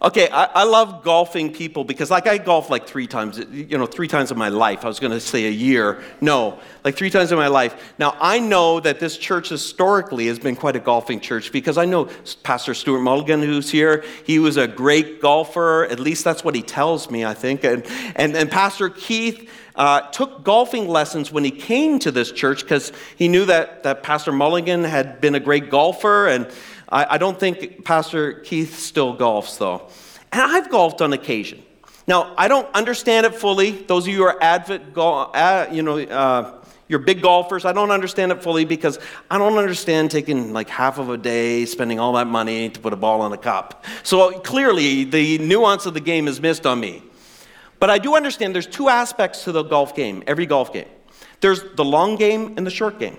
[0.04, 3.86] okay, I, I, love golfing people because, like, I golf like three times, you know,
[3.86, 4.84] three times in my life.
[4.84, 6.04] I was going to say a year.
[6.20, 7.94] No, like three times in my life.
[7.98, 11.86] Now, I know that this church historically has been quite a golfing church because I
[11.86, 12.10] know
[12.44, 14.04] Pastor Stuart Mulligan, who's here.
[14.26, 15.86] He was a great golfer.
[15.86, 17.64] At least that's what he tells me, I think.
[17.64, 17.86] And,
[18.16, 22.92] and, and Pastor Keith, uh, took golfing lessons when he came to this church because
[23.16, 26.48] he knew that, that Pastor Mulligan had been a great golfer, and
[26.94, 29.90] I, I don't think Pastor Keith still golfs, though.
[30.32, 31.64] And I've golfed on occasion.
[32.08, 33.72] Now, I don't understand it fully.
[33.72, 37.66] Those of you who are avid, uh, you know, uh, you're big golfers.
[37.66, 39.00] I don't understand it fully because
[39.32, 42.94] I don't understand taking like half of a day, spending all that money to put
[42.94, 43.86] a ball in a cup.
[44.04, 47.02] So clearly, the nuance of the game is missed on me.
[47.80, 50.88] But I do understand there's two aspects to the golf game, every golf game.
[51.42, 53.18] There's the long game and the short game.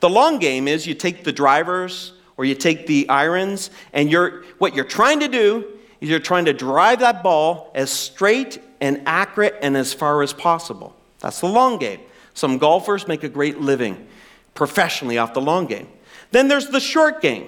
[0.00, 4.42] The long game is you take the drivers or you take the irons, and you're,
[4.58, 9.02] what you're trying to do is You're trying to drive that ball as straight and
[9.06, 10.94] accurate and as far as possible.
[11.20, 12.00] That's the long game.
[12.34, 14.06] Some golfers make a great living
[14.52, 15.88] professionally off the long game.
[16.30, 17.46] Then there's the short game.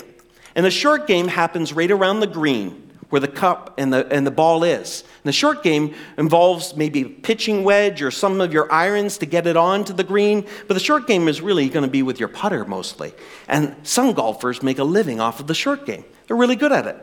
[0.55, 2.86] And the short game happens right around the green
[3.17, 5.01] where the cup and the, and the ball is.
[5.01, 9.25] And the short game involves maybe a pitching wedge or some of your irons to
[9.25, 12.21] get it onto the green, but the short game is really going to be with
[12.21, 13.15] your putter mostly.
[13.49, 16.05] And some golfers make a living off of the short game.
[16.27, 16.97] They're really good at it.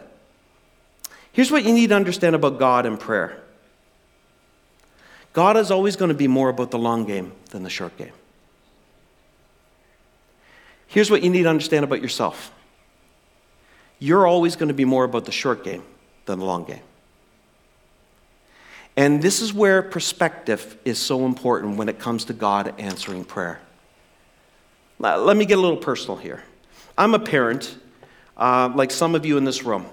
[1.32, 3.42] Here's what you need to understand about God and prayer
[5.34, 8.14] God is always going to be more about the long game than the short game.
[10.86, 12.52] Here's what you need to understand about yourself
[13.98, 15.82] you're always going to be more about the short game
[16.26, 16.82] than the long game.
[18.96, 23.60] And this is where perspective is so important when it comes to God answering prayer.
[25.00, 26.44] Let me get a little personal here.
[26.98, 27.76] I'm a parent,
[28.38, 29.86] uh, like some of you in this room.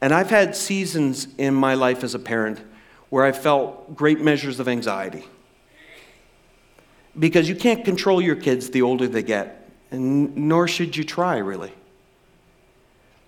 [0.00, 2.60] And I've had seasons in my life as a parent
[3.08, 5.24] where I felt great measures of anxiety.
[7.16, 11.36] Because you can't control your kids the older they get, and nor should you try,
[11.38, 11.72] really.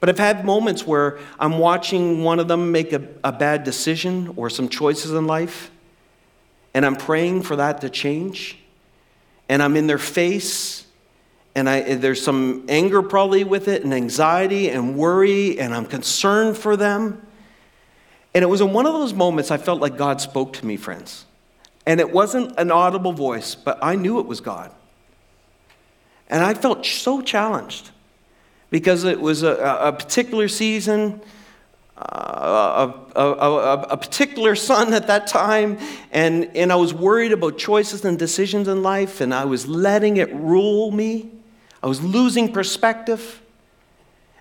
[0.05, 4.35] But I've had moments where I'm watching one of them make a, a bad decision
[4.37, 5.71] or some choices in life,
[6.75, 8.59] and I'm praying for that to change,
[9.49, 10.85] and I'm in their face
[11.55, 16.59] and I, there's some anger probably with it, and anxiety and worry, and I'm concerned
[16.59, 17.27] for them.
[18.35, 20.77] And it was in one of those moments I felt like God spoke to me,
[20.77, 21.25] friends.
[21.87, 24.71] And it wasn't an audible voice, but I knew it was God.
[26.29, 27.91] And I felt so challenged
[28.75, 31.21] because it was a, a particular season,
[31.97, 35.79] uh, a, a, a, particular son at that time,
[36.11, 40.17] and, and I was worried about choices and decisions in life, and I was letting
[40.17, 41.31] it rule me.
[41.85, 43.41] I was losing perspective.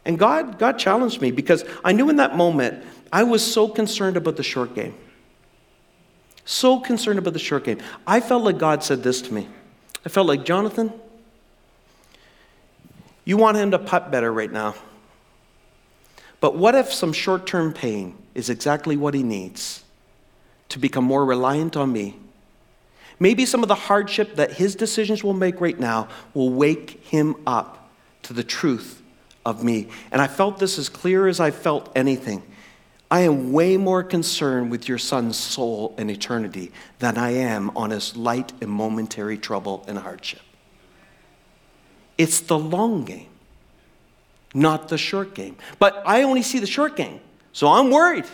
[0.03, 4.17] And God, God challenged me because I knew in that moment I was so concerned
[4.17, 4.95] about the short game.
[6.43, 7.77] So concerned about the short game.
[8.07, 9.47] I felt like God said this to me.
[10.03, 10.91] I felt like, Jonathan,
[13.25, 14.75] you want him to putt better right now.
[16.39, 19.83] But what if some short term pain is exactly what he needs
[20.69, 22.17] to become more reliant on me
[23.19, 27.35] Maybe some of the hardship that his decisions will make right now will wake him
[27.45, 27.89] up
[28.23, 29.01] to the truth
[29.45, 29.87] of me.
[30.11, 32.43] And I felt this as clear as I felt anything.
[33.11, 37.91] I am way more concerned with your son's soul and eternity than I am on
[37.91, 40.41] his light and momentary trouble and hardship.
[42.17, 43.29] It's the long game,
[44.53, 45.57] not the short game.
[45.79, 47.19] But I only see the short game,
[47.51, 48.25] so I'm worried.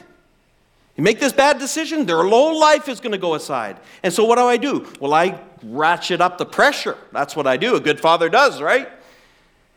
[0.97, 3.79] You make this bad decision, their whole life is going to go aside.
[4.03, 4.85] And so what do I do?
[4.99, 6.97] Well, I ratchet up the pressure.
[7.13, 7.75] That's what I do.
[7.75, 8.89] A good father does, right?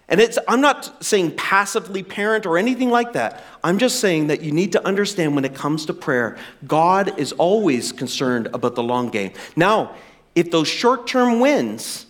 [0.08, 3.42] And it's, I'm not saying passively parent or anything like that.
[3.62, 6.36] I'm just saying that you need to understand when it comes to prayer,
[6.66, 9.32] God is always concerned about the long game.
[9.54, 9.94] Now,
[10.34, 12.06] if those short term wins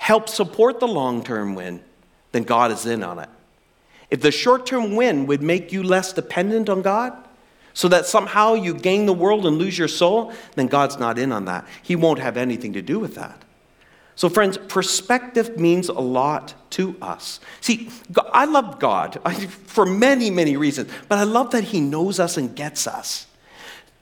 [0.00, 1.82] help support the long term win,
[2.32, 3.28] then God is in on it.
[4.10, 7.12] If the short term win would make you less dependent on God,
[7.74, 11.32] so that somehow you gain the world and lose your soul, then God's not in
[11.32, 11.66] on that.
[11.82, 13.44] He won't have anything to do with that.
[14.16, 17.38] So, friends, perspective means a lot to us.
[17.60, 17.90] See,
[18.32, 19.20] I love God
[19.66, 23.26] for many, many reasons, but I love that He knows us and gets us.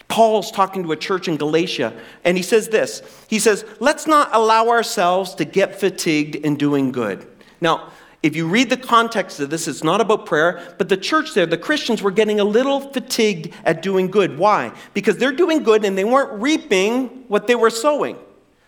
[0.08, 1.92] Paul's talking to a church in Galatia,
[2.24, 6.92] and he says this He says, Let's not allow ourselves to get fatigued in doing
[6.92, 7.26] good.
[7.60, 7.90] Now,
[8.22, 11.46] if you read the context of this, it's not about prayer, but the church there,
[11.46, 14.38] the Christians were getting a little fatigued at doing good.
[14.38, 14.72] Why?
[14.92, 18.18] Because they're doing good and they weren't reaping what they were sowing.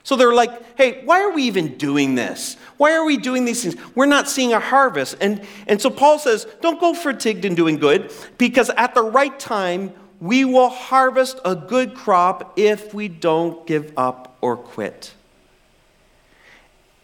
[0.05, 2.57] So they're like, hey, why are we even doing this?
[2.77, 3.77] Why are we doing these things?
[3.95, 5.17] We're not seeing a harvest.
[5.21, 9.39] And, and so Paul says, don't go fatigued in doing good, because at the right
[9.39, 15.15] time, we will harvest a good crop if we don't give up or quit.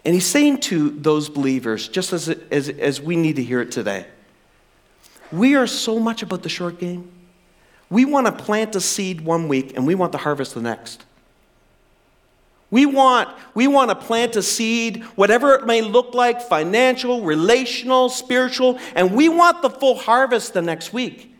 [0.04, 3.72] And he's saying to those believers, just as, as, as we need to hear it
[3.72, 4.06] today,
[5.32, 7.10] we are so much about the short game.
[7.90, 11.04] We want to plant a seed one week and we want the harvest the next.
[12.70, 18.08] We want, we want to plant a seed, whatever it may look like financial, relational,
[18.08, 21.35] spiritual, and we want the full harvest the next week.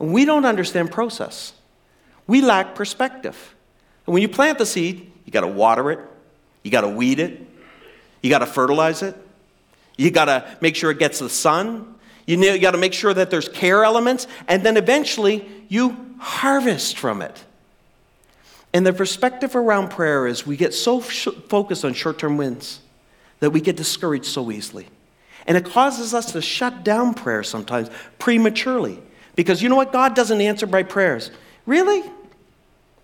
[0.00, 1.52] And we don't understand process.
[2.26, 3.54] We lack perspective.
[4.06, 6.00] And when you plant the seed, you got to water it,
[6.62, 7.40] you got to weed it,
[8.22, 9.16] you got to fertilize it.
[9.96, 11.94] You got to make sure it gets the sun.
[12.26, 14.26] You, got to make sure that there's care elements.
[14.48, 17.44] And then eventually you harvest from it.
[18.72, 22.80] And the perspective around prayer is we get so sh- focused on short term wins
[23.40, 24.88] that we get discouraged so easily.
[25.46, 29.00] And it causes us to shut down prayer sometimes prematurely
[29.36, 29.92] Because you know what?
[29.92, 31.30] God doesn't answer by prayers.
[31.66, 32.02] Really?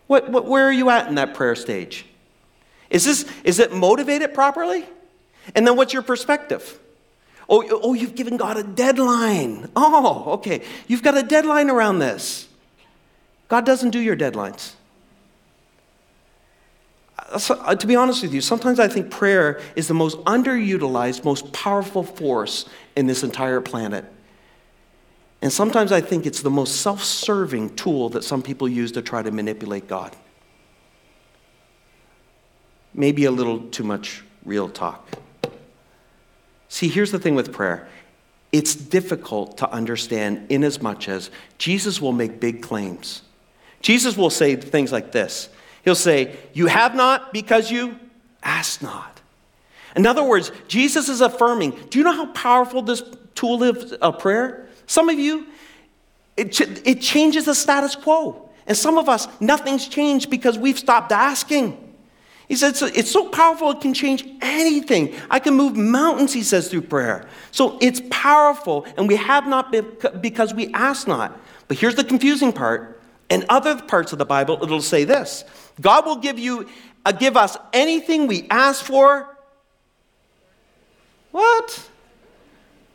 [0.06, 2.04] What, what, where are you at in that prayer stage?
[2.90, 4.84] Is, this, is it motivated properly?
[5.54, 6.78] And then what's your perspective?
[7.48, 9.68] Oh, oh, you've given God a deadline.
[9.74, 10.62] Oh, okay.
[10.86, 12.48] You've got a deadline around this.
[13.48, 14.74] God doesn't do your deadlines.
[17.38, 21.24] So, uh, to be honest with you, sometimes I think prayer is the most underutilized,
[21.24, 24.04] most powerful force in this entire planet.
[25.42, 29.02] And sometimes I think it's the most self serving tool that some people use to
[29.02, 30.14] try to manipulate God.
[32.92, 35.08] Maybe a little too much real talk.
[36.68, 37.88] See, here's the thing with prayer
[38.52, 43.22] it's difficult to understand in as much as Jesus will make big claims.
[43.80, 45.48] Jesus will say things like this
[45.84, 47.98] He'll say, You have not because you
[48.42, 49.20] ask not.
[49.96, 53.02] In other words, Jesus is affirming do you know how powerful this
[53.34, 54.68] tool of prayer?
[54.90, 55.46] Some of you,
[56.36, 58.50] it, it changes the status quo.
[58.66, 61.78] And some of us, nothing's changed because we've stopped asking.
[62.48, 65.14] He says it's so powerful it can change anything.
[65.30, 67.28] I can move mountains, he says, through prayer.
[67.52, 69.72] So it's powerful, and we have not
[70.20, 71.38] because we ask not.
[71.68, 73.00] But here's the confusing part.
[73.28, 75.44] In other parts of the Bible, it'll say this
[75.80, 76.68] God will give you,
[77.06, 79.38] uh, give us anything we ask for.
[81.30, 81.89] What?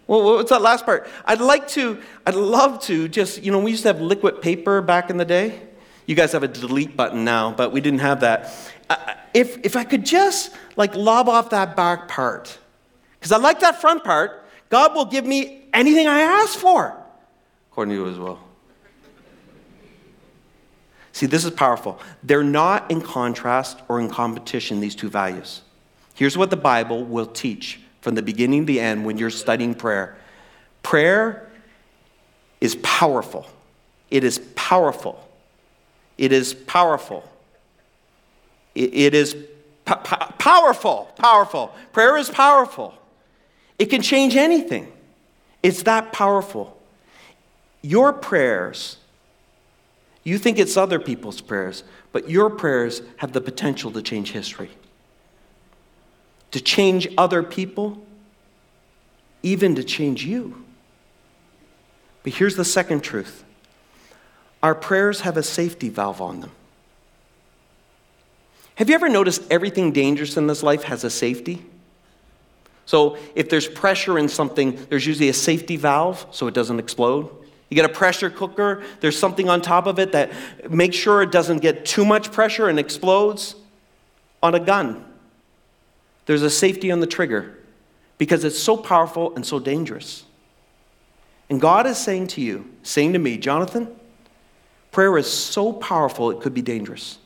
[0.08, 1.08] Well, what's that last part?
[1.26, 4.82] I'd like to, I'd love to just, you know, we used to have liquid paper
[4.82, 5.60] back in the day.
[6.06, 8.54] You guys have a delete button now, but we didn't have that.
[8.90, 12.60] Uh, uh, if, if I could just like lob off that back part,
[13.20, 16.96] because I like that front part, God will give me anything I ask for,
[17.72, 18.40] according to you as well.
[21.12, 22.00] See, this is powerful.
[22.22, 25.62] They're not in contrast or in competition, these two values.
[26.14, 29.74] Here's what the Bible will teach from the beginning to the end when you're studying
[29.74, 30.16] prayer
[30.84, 31.50] prayer
[32.62, 33.48] is powerful.
[34.12, 35.28] It is powerful.
[36.16, 37.28] It is powerful.
[38.76, 39.36] it is
[39.86, 41.74] powerful, powerful.
[41.94, 42.94] Prayer is powerful.
[43.80, 44.94] It can change anything.
[45.64, 46.80] It's that powerful.
[47.82, 48.98] Your prayers
[50.26, 54.72] you think it's other people's prayers, but your prayers have the potential to change history,
[56.56, 58.02] to change other people,
[59.44, 60.64] even to change you.
[62.24, 63.44] But here's the second truth
[64.64, 66.52] our prayers have a safety valve on them.
[68.76, 71.62] Have you ever noticed everything dangerous in this life has a safety?
[72.86, 77.30] So if there's pressure in something, there's usually a safety valve so it doesn't explode.
[77.70, 80.32] You get a pressure cooker, there's something on top of it that
[80.72, 83.56] makes sure it doesn't get too much pressure and explodes.
[84.42, 85.04] On a gun,
[86.26, 87.58] there's a safety on the trigger
[88.18, 90.24] because it's so powerful and so dangerous.
[91.50, 93.88] And God is saying to you, saying to me, Jonathan,
[94.92, 97.18] prayer is so powerful it could be dangerous.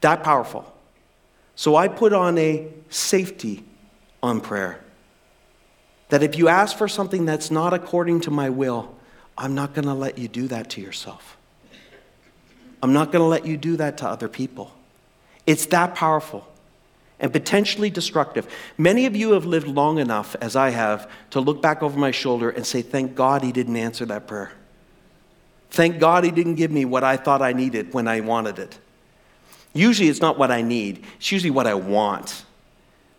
[0.00, 0.70] That powerful.
[1.54, 3.64] So I put on a safety
[4.22, 4.80] on prayer.
[6.08, 8.94] That if you ask for something that's not according to my will,
[9.38, 11.36] I'm not going to let you do that to yourself.
[12.82, 14.72] I'm not going to let you do that to other people.
[15.46, 16.46] It's that powerful
[17.20, 18.46] and potentially destructive.
[18.76, 22.10] Many of you have lived long enough, as I have, to look back over my
[22.10, 24.52] shoulder and say, Thank God he didn't answer that prayer.
[25.70, 28.78] Thank God he didn't give me what I thought I needed when I wanted it.
[29.72, 32.44] Usually it's not what I need, it's usually what I want.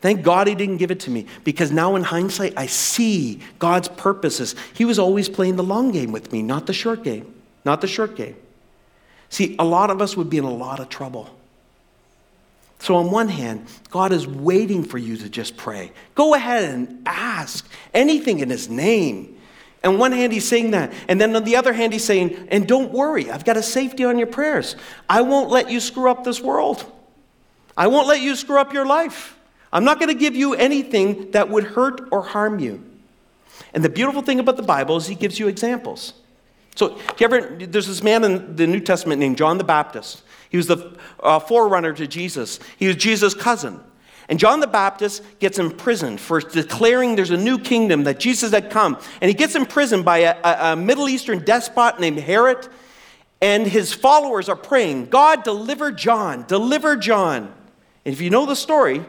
[0.02, 3.88] Thank God he didn't give it to me because now in hindsight, I see God's
[3.88, 4.56] purposes.
[4.74, 7.34] He was always playing the long game with me, not the short game.
[7.66, 8.36] Not the short game.
[9.30, 11.36] See, a lot of us would be in a lot of trouble.
[12.80, 15.92] So, on one hand, God is waiting for you to just pray.
[16.14, 19.38] Go ahead and ask anything in His name.
[19.84, 20.94] On one hand, He's saying that.
[21.08, 24.04] And then on the other hand, He's saying, and don't worry, I've got a safety
[24.04, 24.76] on your prayers.
[25.10, 26.86] I won't let you screw up this world,
[27.78, 29.38] I won't let you screw up your life.
[29.74, 32.82] I'm not going to give you anything that would hurt or harm you.
[33.74, 36.14] And the beautiful thing about the Bible is he gives you examples.
[36.76, 40.24] So, you ever, there's this man in the New Testament named John the Baptist.
[40.56, 43.82] He was the uh, forerunner to Jesus, he was Jesus' cousin.
[44.30, 48.70] And John the Baptist gets imprisoned for declaring there's a new kingdom, that Jesus had
[48.70, 48.98] come.
[49.20, 52.70] And he gets imprisoned by a, a, a Middle Eastern despot named Herod.
[53.42, 57.54] And his followers are praying, God, deliver John, deliver John.
[58.06, 59.04] And if you know the story,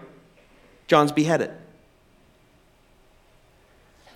[0.88, 1.53] John's beheaded.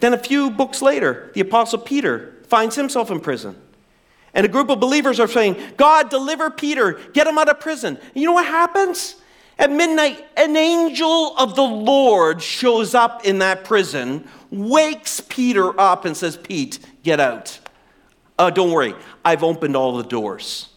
[0.01, 3.57] Then a few books later, the Apostle Peter finds himself in prison.
[4.35, 7.97] And a group of believers are saying, God, deliver Peter, get him out of prison.
[7.97, 9.17] And you know what happens?
[9.59, 16.07] At midnight, an angel of the Lord shows up in that prison, wakes Peter up,
[16.07, 17.59] and says, Pete, get out.
[18.39, 20.71] Uh, don't worry, I've opened all the doors.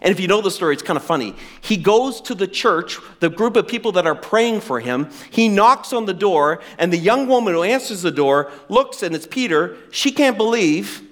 [0.00, 1.34] And if you know the story, it's kind of funny.
[1.60, 5.08] He goes to the church, the group of people that are praying for him.
[5.30, 9.16] He knocks on the door, and the young woman who answers the door looks, and
[9.16, 9.76] it's Peter.
[9.90, 11.02] She can't believe.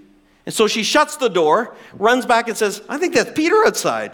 [0.46, 4.12] And so she shuts the door, runs back, and says, I think that's Peter outside.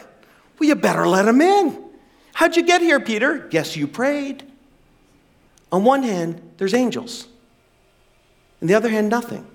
[0.58, 1.84] Well, you better let him in.
[2.32, 3.38] How'd you get here, Peter?
[3.38, 4.50] Guess you prayed.
[5.70, 7.26] On one hand, there's angels,
[8.60, 9.46] on the other hand, nothing.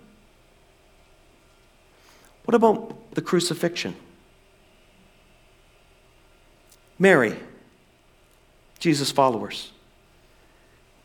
[2.45, 3.95] What about the crucifixion?
[6.97, 7.38] Mary,
[8.80, 9.71] Jesus' followers.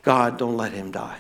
[0.02, 1.18] God, don't let him die.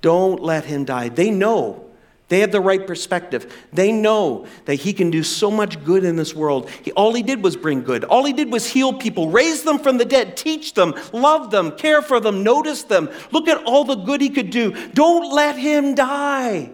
[0.00, 1.08] Don't let him die.
[1.08, 1.87] They know.
[2.28, 3.66] They have the right perspective.
[3.72, 6.68] They know that he can do so much good in this world.
[6.82, 8.04] He, all he did was bring good.
[8.04, 11.72] All he did was heal people, raise them from the dead, teach them, love them,
[11.72, 13.08] care for them, notice them.
[13.30, 14.72] Look at all the good he could do.
[14.90, 16.70] Don't let him die.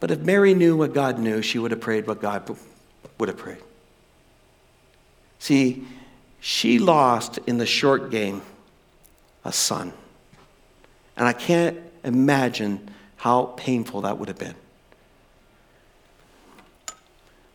[0.00, 2.56] But if Mary knew what God knew, she would have prayed what God
[3.18, 3.58] would have prayed.
[5.38, 5.86] See,
[6.40, 8.42] she lost in the short game
[9.44, 9.92] a son.
[11.16, 14.54] And I can't imagine how painful that would have been.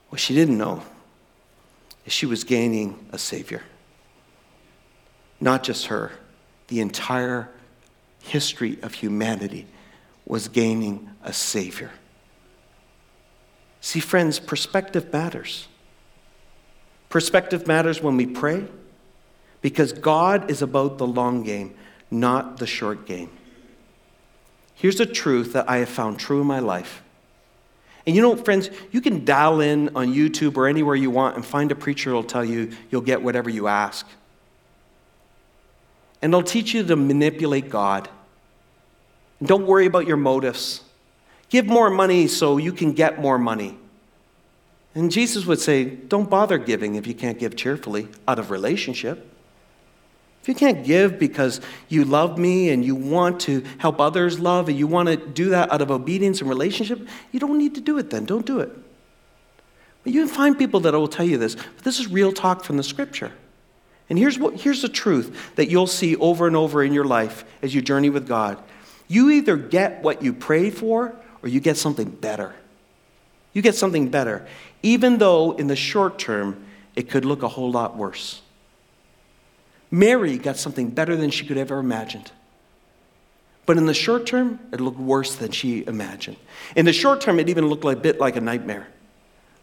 [0.09, 0.84] What she didn't know
[2.05, 3.64] is she was gaining a Savior.
[5.39, 6.11] Not just her,
[6.68, 7.49] the entire
[8.22, 9.66] history of humanity
[10.26, 11.91] was gaining a Savior.
[13.82, 15.68] See, friends, perspective matters.
[17.09, 18.66] Perspective matters when we pray
[19.61, 21.74] because God is about the long game,
[22.11, 23.30] not the short game.
[24.76, 27.01] Here's a truth that I have found true in my life.
[28.05, 31.45] And you know, friends, you can dial in on YouTube or anywhere you want and
[31.45, 34.05] find a preacher who'll tell you you'll get whatever you ask.
[36.21, 38.09] And they'll teach you to manipulate God.
[39.39, 40.82] And don't worry about your motives.
[41.49, 43.78] Give more money so you can get more money.
[44.95, 49.32] And Jesus would say, Don't bother giving if you can't give cheerfully out of relationship.
[50.43, 54.69] If you can't give because you love me and you want to help others love
[54.69, 57.81] and you want to do that out of obedience and relationship, you don't need to
[57.81, 58.25] do it then.
[58.25, 58.69] Don't do it.
[60.03, 62.63] But you can find people that will tell you this, but this is real talk
[62.63, 63.31] from the scripture.
[64.09, 67.45] And here's, what, here's the truth that you'll see over and over in your life
[67.61, 68.61] as you journey with God.
[69.07, 72.53] You either get what you prayed for or you get something better.
[73.53, 74.45] You get something better
[74.83, 76.63] even though in the short term
[76.95, 78.41] it could look a whole lot worse.
[79.93, 82.31] Mary got something better than she could ever imagined.
[83.67, 86.37] But in the short term, it looked worse than she imagined.
[86.75, 88.87] In the short term, it even looked a bit like a nightmare.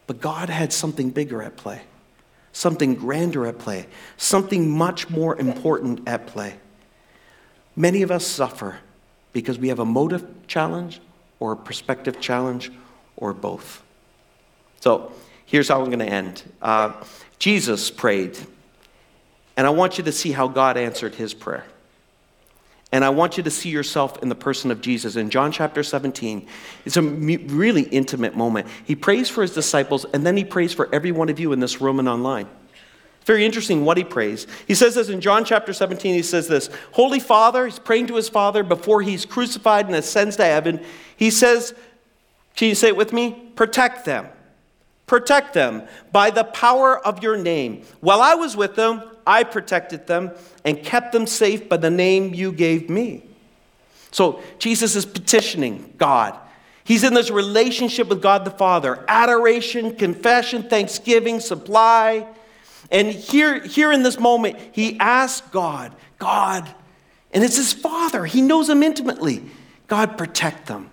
[0.06, 1.82] But God had something bigger at play,
[2.52, 6.54] something grander at play, something much more important at play.
[7.74, 8.78] Many of us suffer
[9.32, 11.00] because we have a motive challenge
[11.40, 12.70] or a perspective challenge
[13.16, 13.82] or both.
[14.78, 15.10] So
[15.44, 16.44] here's how I'm going to end.
[16.62, 16.92] Uh,
[17.40, 18.38] Jesus prayed,
[19.60, 21.66] and I want you to see how God answered his prayer.
[22.92, 25.16] And I want you to see yourself in the person of Jesus.
[25.16, 26.46] In John chapter 17,
[26.86, 28.68] it's a really intimate moment.
[28.86, 31.60] He prays for his disciples, and then he prays for every one of you in
[31.60, 32.48] this room and online.
[33.26, 34.46] Very interesting what he prays.
[34.66, 36.14] He says this in John chapter 17.
[36.14, 40.36] He says this Holy Father, he's praying to his Father before he's crucified and ascends
[40.36, 40.82] to heaven.
[41.18, 41.74] He says,
[42.56, 43.52] Can you say it with me?
[43.56, 44.26] Protect them.
[45.06, 45.82] Protect them
[46.12, 47.84] by the power of your name.
[48.00, 50.32] While I was with them, I protected them
[50.64, 53.22] and kept them safe by the name you gave me.
[54.10, 56.36] So Jesus is petitioning God.
[56.82, 62.26] He's in this relationship with God the Father adoration, confession, thanksgiving, supply.
[62.90, 66.68] And here, here in this moment, he asks God, God,
[67.32, 69.44] and it's his Father, he knows him intimately.
[69.86, 70.90] God, protect them.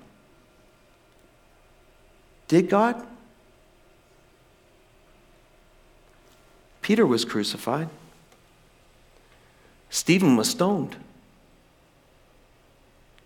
[2.47, 3.05] Did God?
[6.83, 7.89] Peter was crucified.
[9.89, 10.95] Stephen was stoned.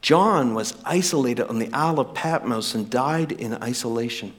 [0.01, 4.33] John was isolated on the Isle of Patmos and died in isolation.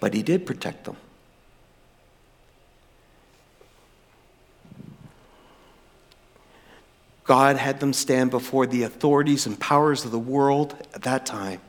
[0.00, 0.96] But he did protect them.
[7.24, 11.60] God had them stand before the authorities and powers of the world at that time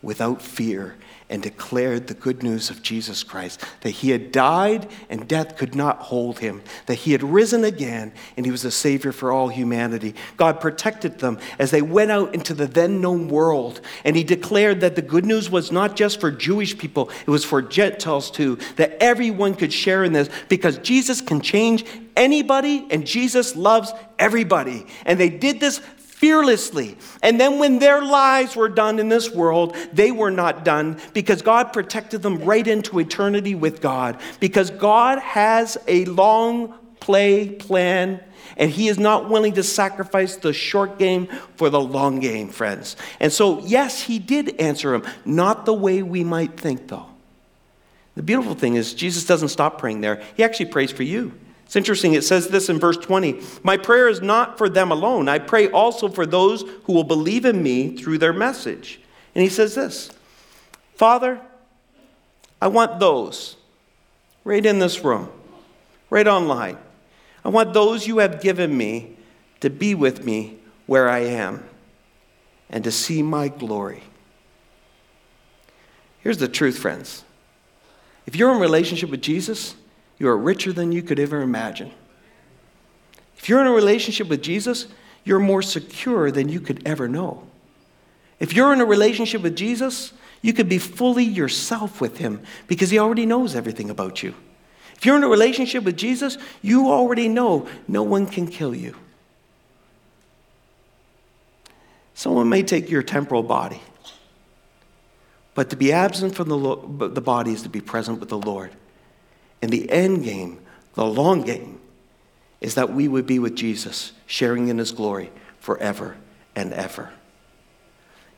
[0.00, 0.96] without fear
[1.32, 5.74] and declared the good news of Jesus Christ that he had died and death could
[5.74, 9.48] not hold him, that he had risen again and he was a savior for all
[9.48, 10.14] humanity.
[10.36, 14.82] God protected them as they went out into the then known world, and he declared
[14.82, 18.58] that the good news was not just for Jewish people, it was for Gentiles too,
[18.76, 24.86] that everyone could share in this because Jesus can change anybody and Jesus loves everybody.
[25.06, 25.80] And they did this
[26.22, 26.96] fearlessly.
[27.20, 31.42] And then when their lives were done in this world, they were not done because
[31.42, 34.20] God protected them right into eternity with God.
[34.38, 38.22] Because God has a long play plan
[38.56, 42.94] and he is not willing to sacrifice the short game for the long game, friends.
[43.18, 47.06] And so, yes, he did answer him, not the way we might think, though.
[48.14, 51.32] The beautiful thing is, Jesus doesn't stop praying there, he actually prays for you.
[51.72, 55.26] It's interesting, it says this in verse 20 My prayer is not for them alone.
[55.26, 59.00] I pray also for those who will believe in me through their message.
[59.34, 60.10] And he says this
[60.96, 61.40] Father,
[62.60, 63.56] I want those
[64.44, 65.30] right in this room,
[66.10, 66.76] right online.
[67.42, 69.16] I want those you have given me
[69.60, 71.66] to be with me where I am
[72.68, 74.02] and to see my glory.
[76.18, 77.24] Here's the truth, friends.
[78.26, 79.74] If you're in relationship with Jesus,
[80.18, 81.92] you are richer than you could ever imagine.
[83.36, 84.86] If you're in a relationship with Jesus,
[85.24, 87.46] you're more secure than you could ever know.
[88.38, 92.90] If you're in a relationship with Jesus, you could be fully yourself with him because
[92.90, 94.34] he already knows everything about you.
[94.96, 98.94] If you're in a relationship with Jesus, you already know no one can kill you.
[102.14, 103.80] Someone may take your temporal body,
[105.54, 108.70] but to be absent from the, the body is to be present with the Lord.
[109.62, 110.60] And the end game,
[110.94, 111.80] the long game,
[112.60, 116.16] is that we would be with Jesus, sharing in his glory forever
[116.54, 117.10] and ever.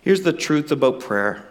[0.02, 1.46] Here's the truth about prayer.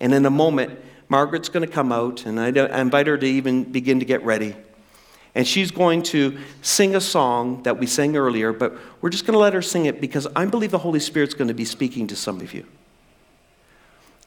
[0.00, 2.48] And in a moment, Margaret's going to come out, and I
[2.80, 4.56] invite her to even begin to get ready.
[5.34, 9.34] And she's going to sing a song that we sang earlier, but we're just going
[9.34, 12.06] to let her sing it because I believe the Holy Spirit's going to be speaking
[12.08, 12.66] to some of you.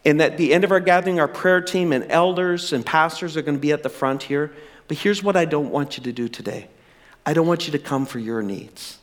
[0.06, 3.42] And at the end of our gathering, our prayer team and elders and pastors are
[3.42, 4.54] going to be at the front here.
[4.88, 6.68] But here's what I don't want you to do today
[7.26, 9.00] I don't want you to come for your needs.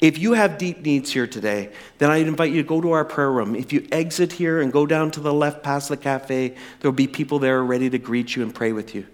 [0.00, 3.04] If you have deep needs here today, then I invite you to go to our
[3.04, 3.54] prayer room.
[3.54, 6.96] If you exit here and go down to the left past the cafe, there will
[6.96, 9.06] be people there ready to greet you and pray with you.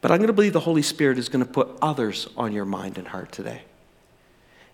[0.00, 2.64] But I'm going to believe the Holy Spirit is going to put others on your
[2.64, 3.62] mind and heart today.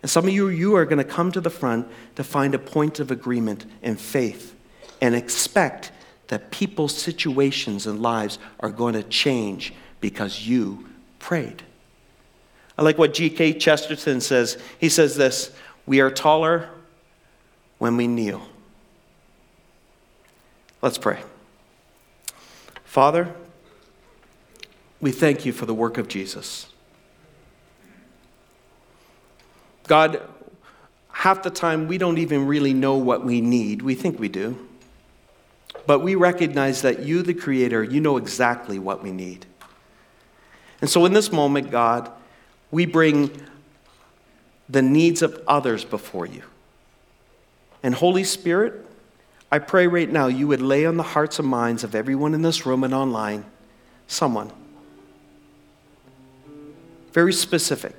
[0.02, 2.58] And some of you, you are going to come to the front to find a
[2.58, 4.54] point of agreement and faith
[5.00, 5.90] and expect
[6.28, 11.62] that people's situations and lives are going to change because you prayed.
[12.76, 13.54] I like what G.K.
[13.54, 14.58] Chesterton says.
[14.78, 15.52] He says this
[15.86, 16.68] We are taller
[17.78, 18.46] when we kneel.
[20.80, 21.20] Let's pray.
[22.84, 23.34] Father,
[25.00, 26.66] we thank you for the work of Jesus.
[29.86, 30.22] God,
[31.12, 33.82] half the time we don't even really know what we need.
[33.82, 34.68] We think we do.
[35.86, 39.46] But we recognize that you, the Creator, you know exactly what we need.
[40.80, 42.10] And so in this moment, God,
[42.70, 43.30] we bring
[44.68, 46.42] the needs of others before you.
[47.82, 48.86] And Holy Spirit,
[49.50, 52.42] I pray right now you would lay on the hearts and minds of everyone in
[52.42, 53.44] this room and online
[54.06, 54.52] someone
[57.12, 57.94] very specific.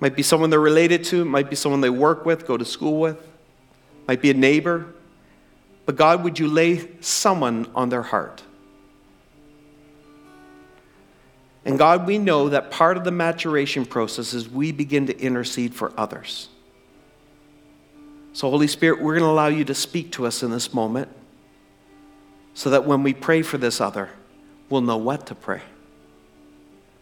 [0.00, 3.00] Might be someone they're related to, might be someone they work with, go to school
[3.00, 3.26] with,
[4.06, 4.86] might be a neighbor,
[5.86, 8.42] but God, would you lay someone on their heart?
[11.64, 15.74] And God, we know that part of the maturation process is we begin to intercede
[15.74, 16.48] for others.
[18.34, 21.08] So, Holy Spirit, we're going to allow you to speak to us in this moment
[22.52, 24.10] so that when we pray for this other,
[24.68, 25.62] we'll know what to pray.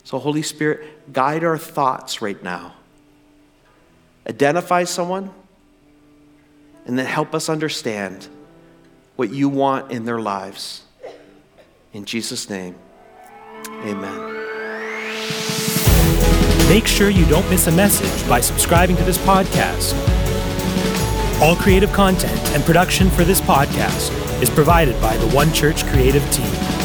[0.04, 2.74] So, Holy Spirit, guide our thoughts right now.
[4.28, 5.30] Identify someone
[6.84, 8.28] and then help us understand
[9.22, 10.82] what you want in their lives.
[11.92, 12.74] In Jesus' name,
[13.84, 14.18] amen.
[16.68, 19.94] Make sure you don't miss a message by subscribing to this podcast.
[21.40, 24.10] All creative content and production for this podcast
[24.42, 26.81] is provided by the One Church creative team.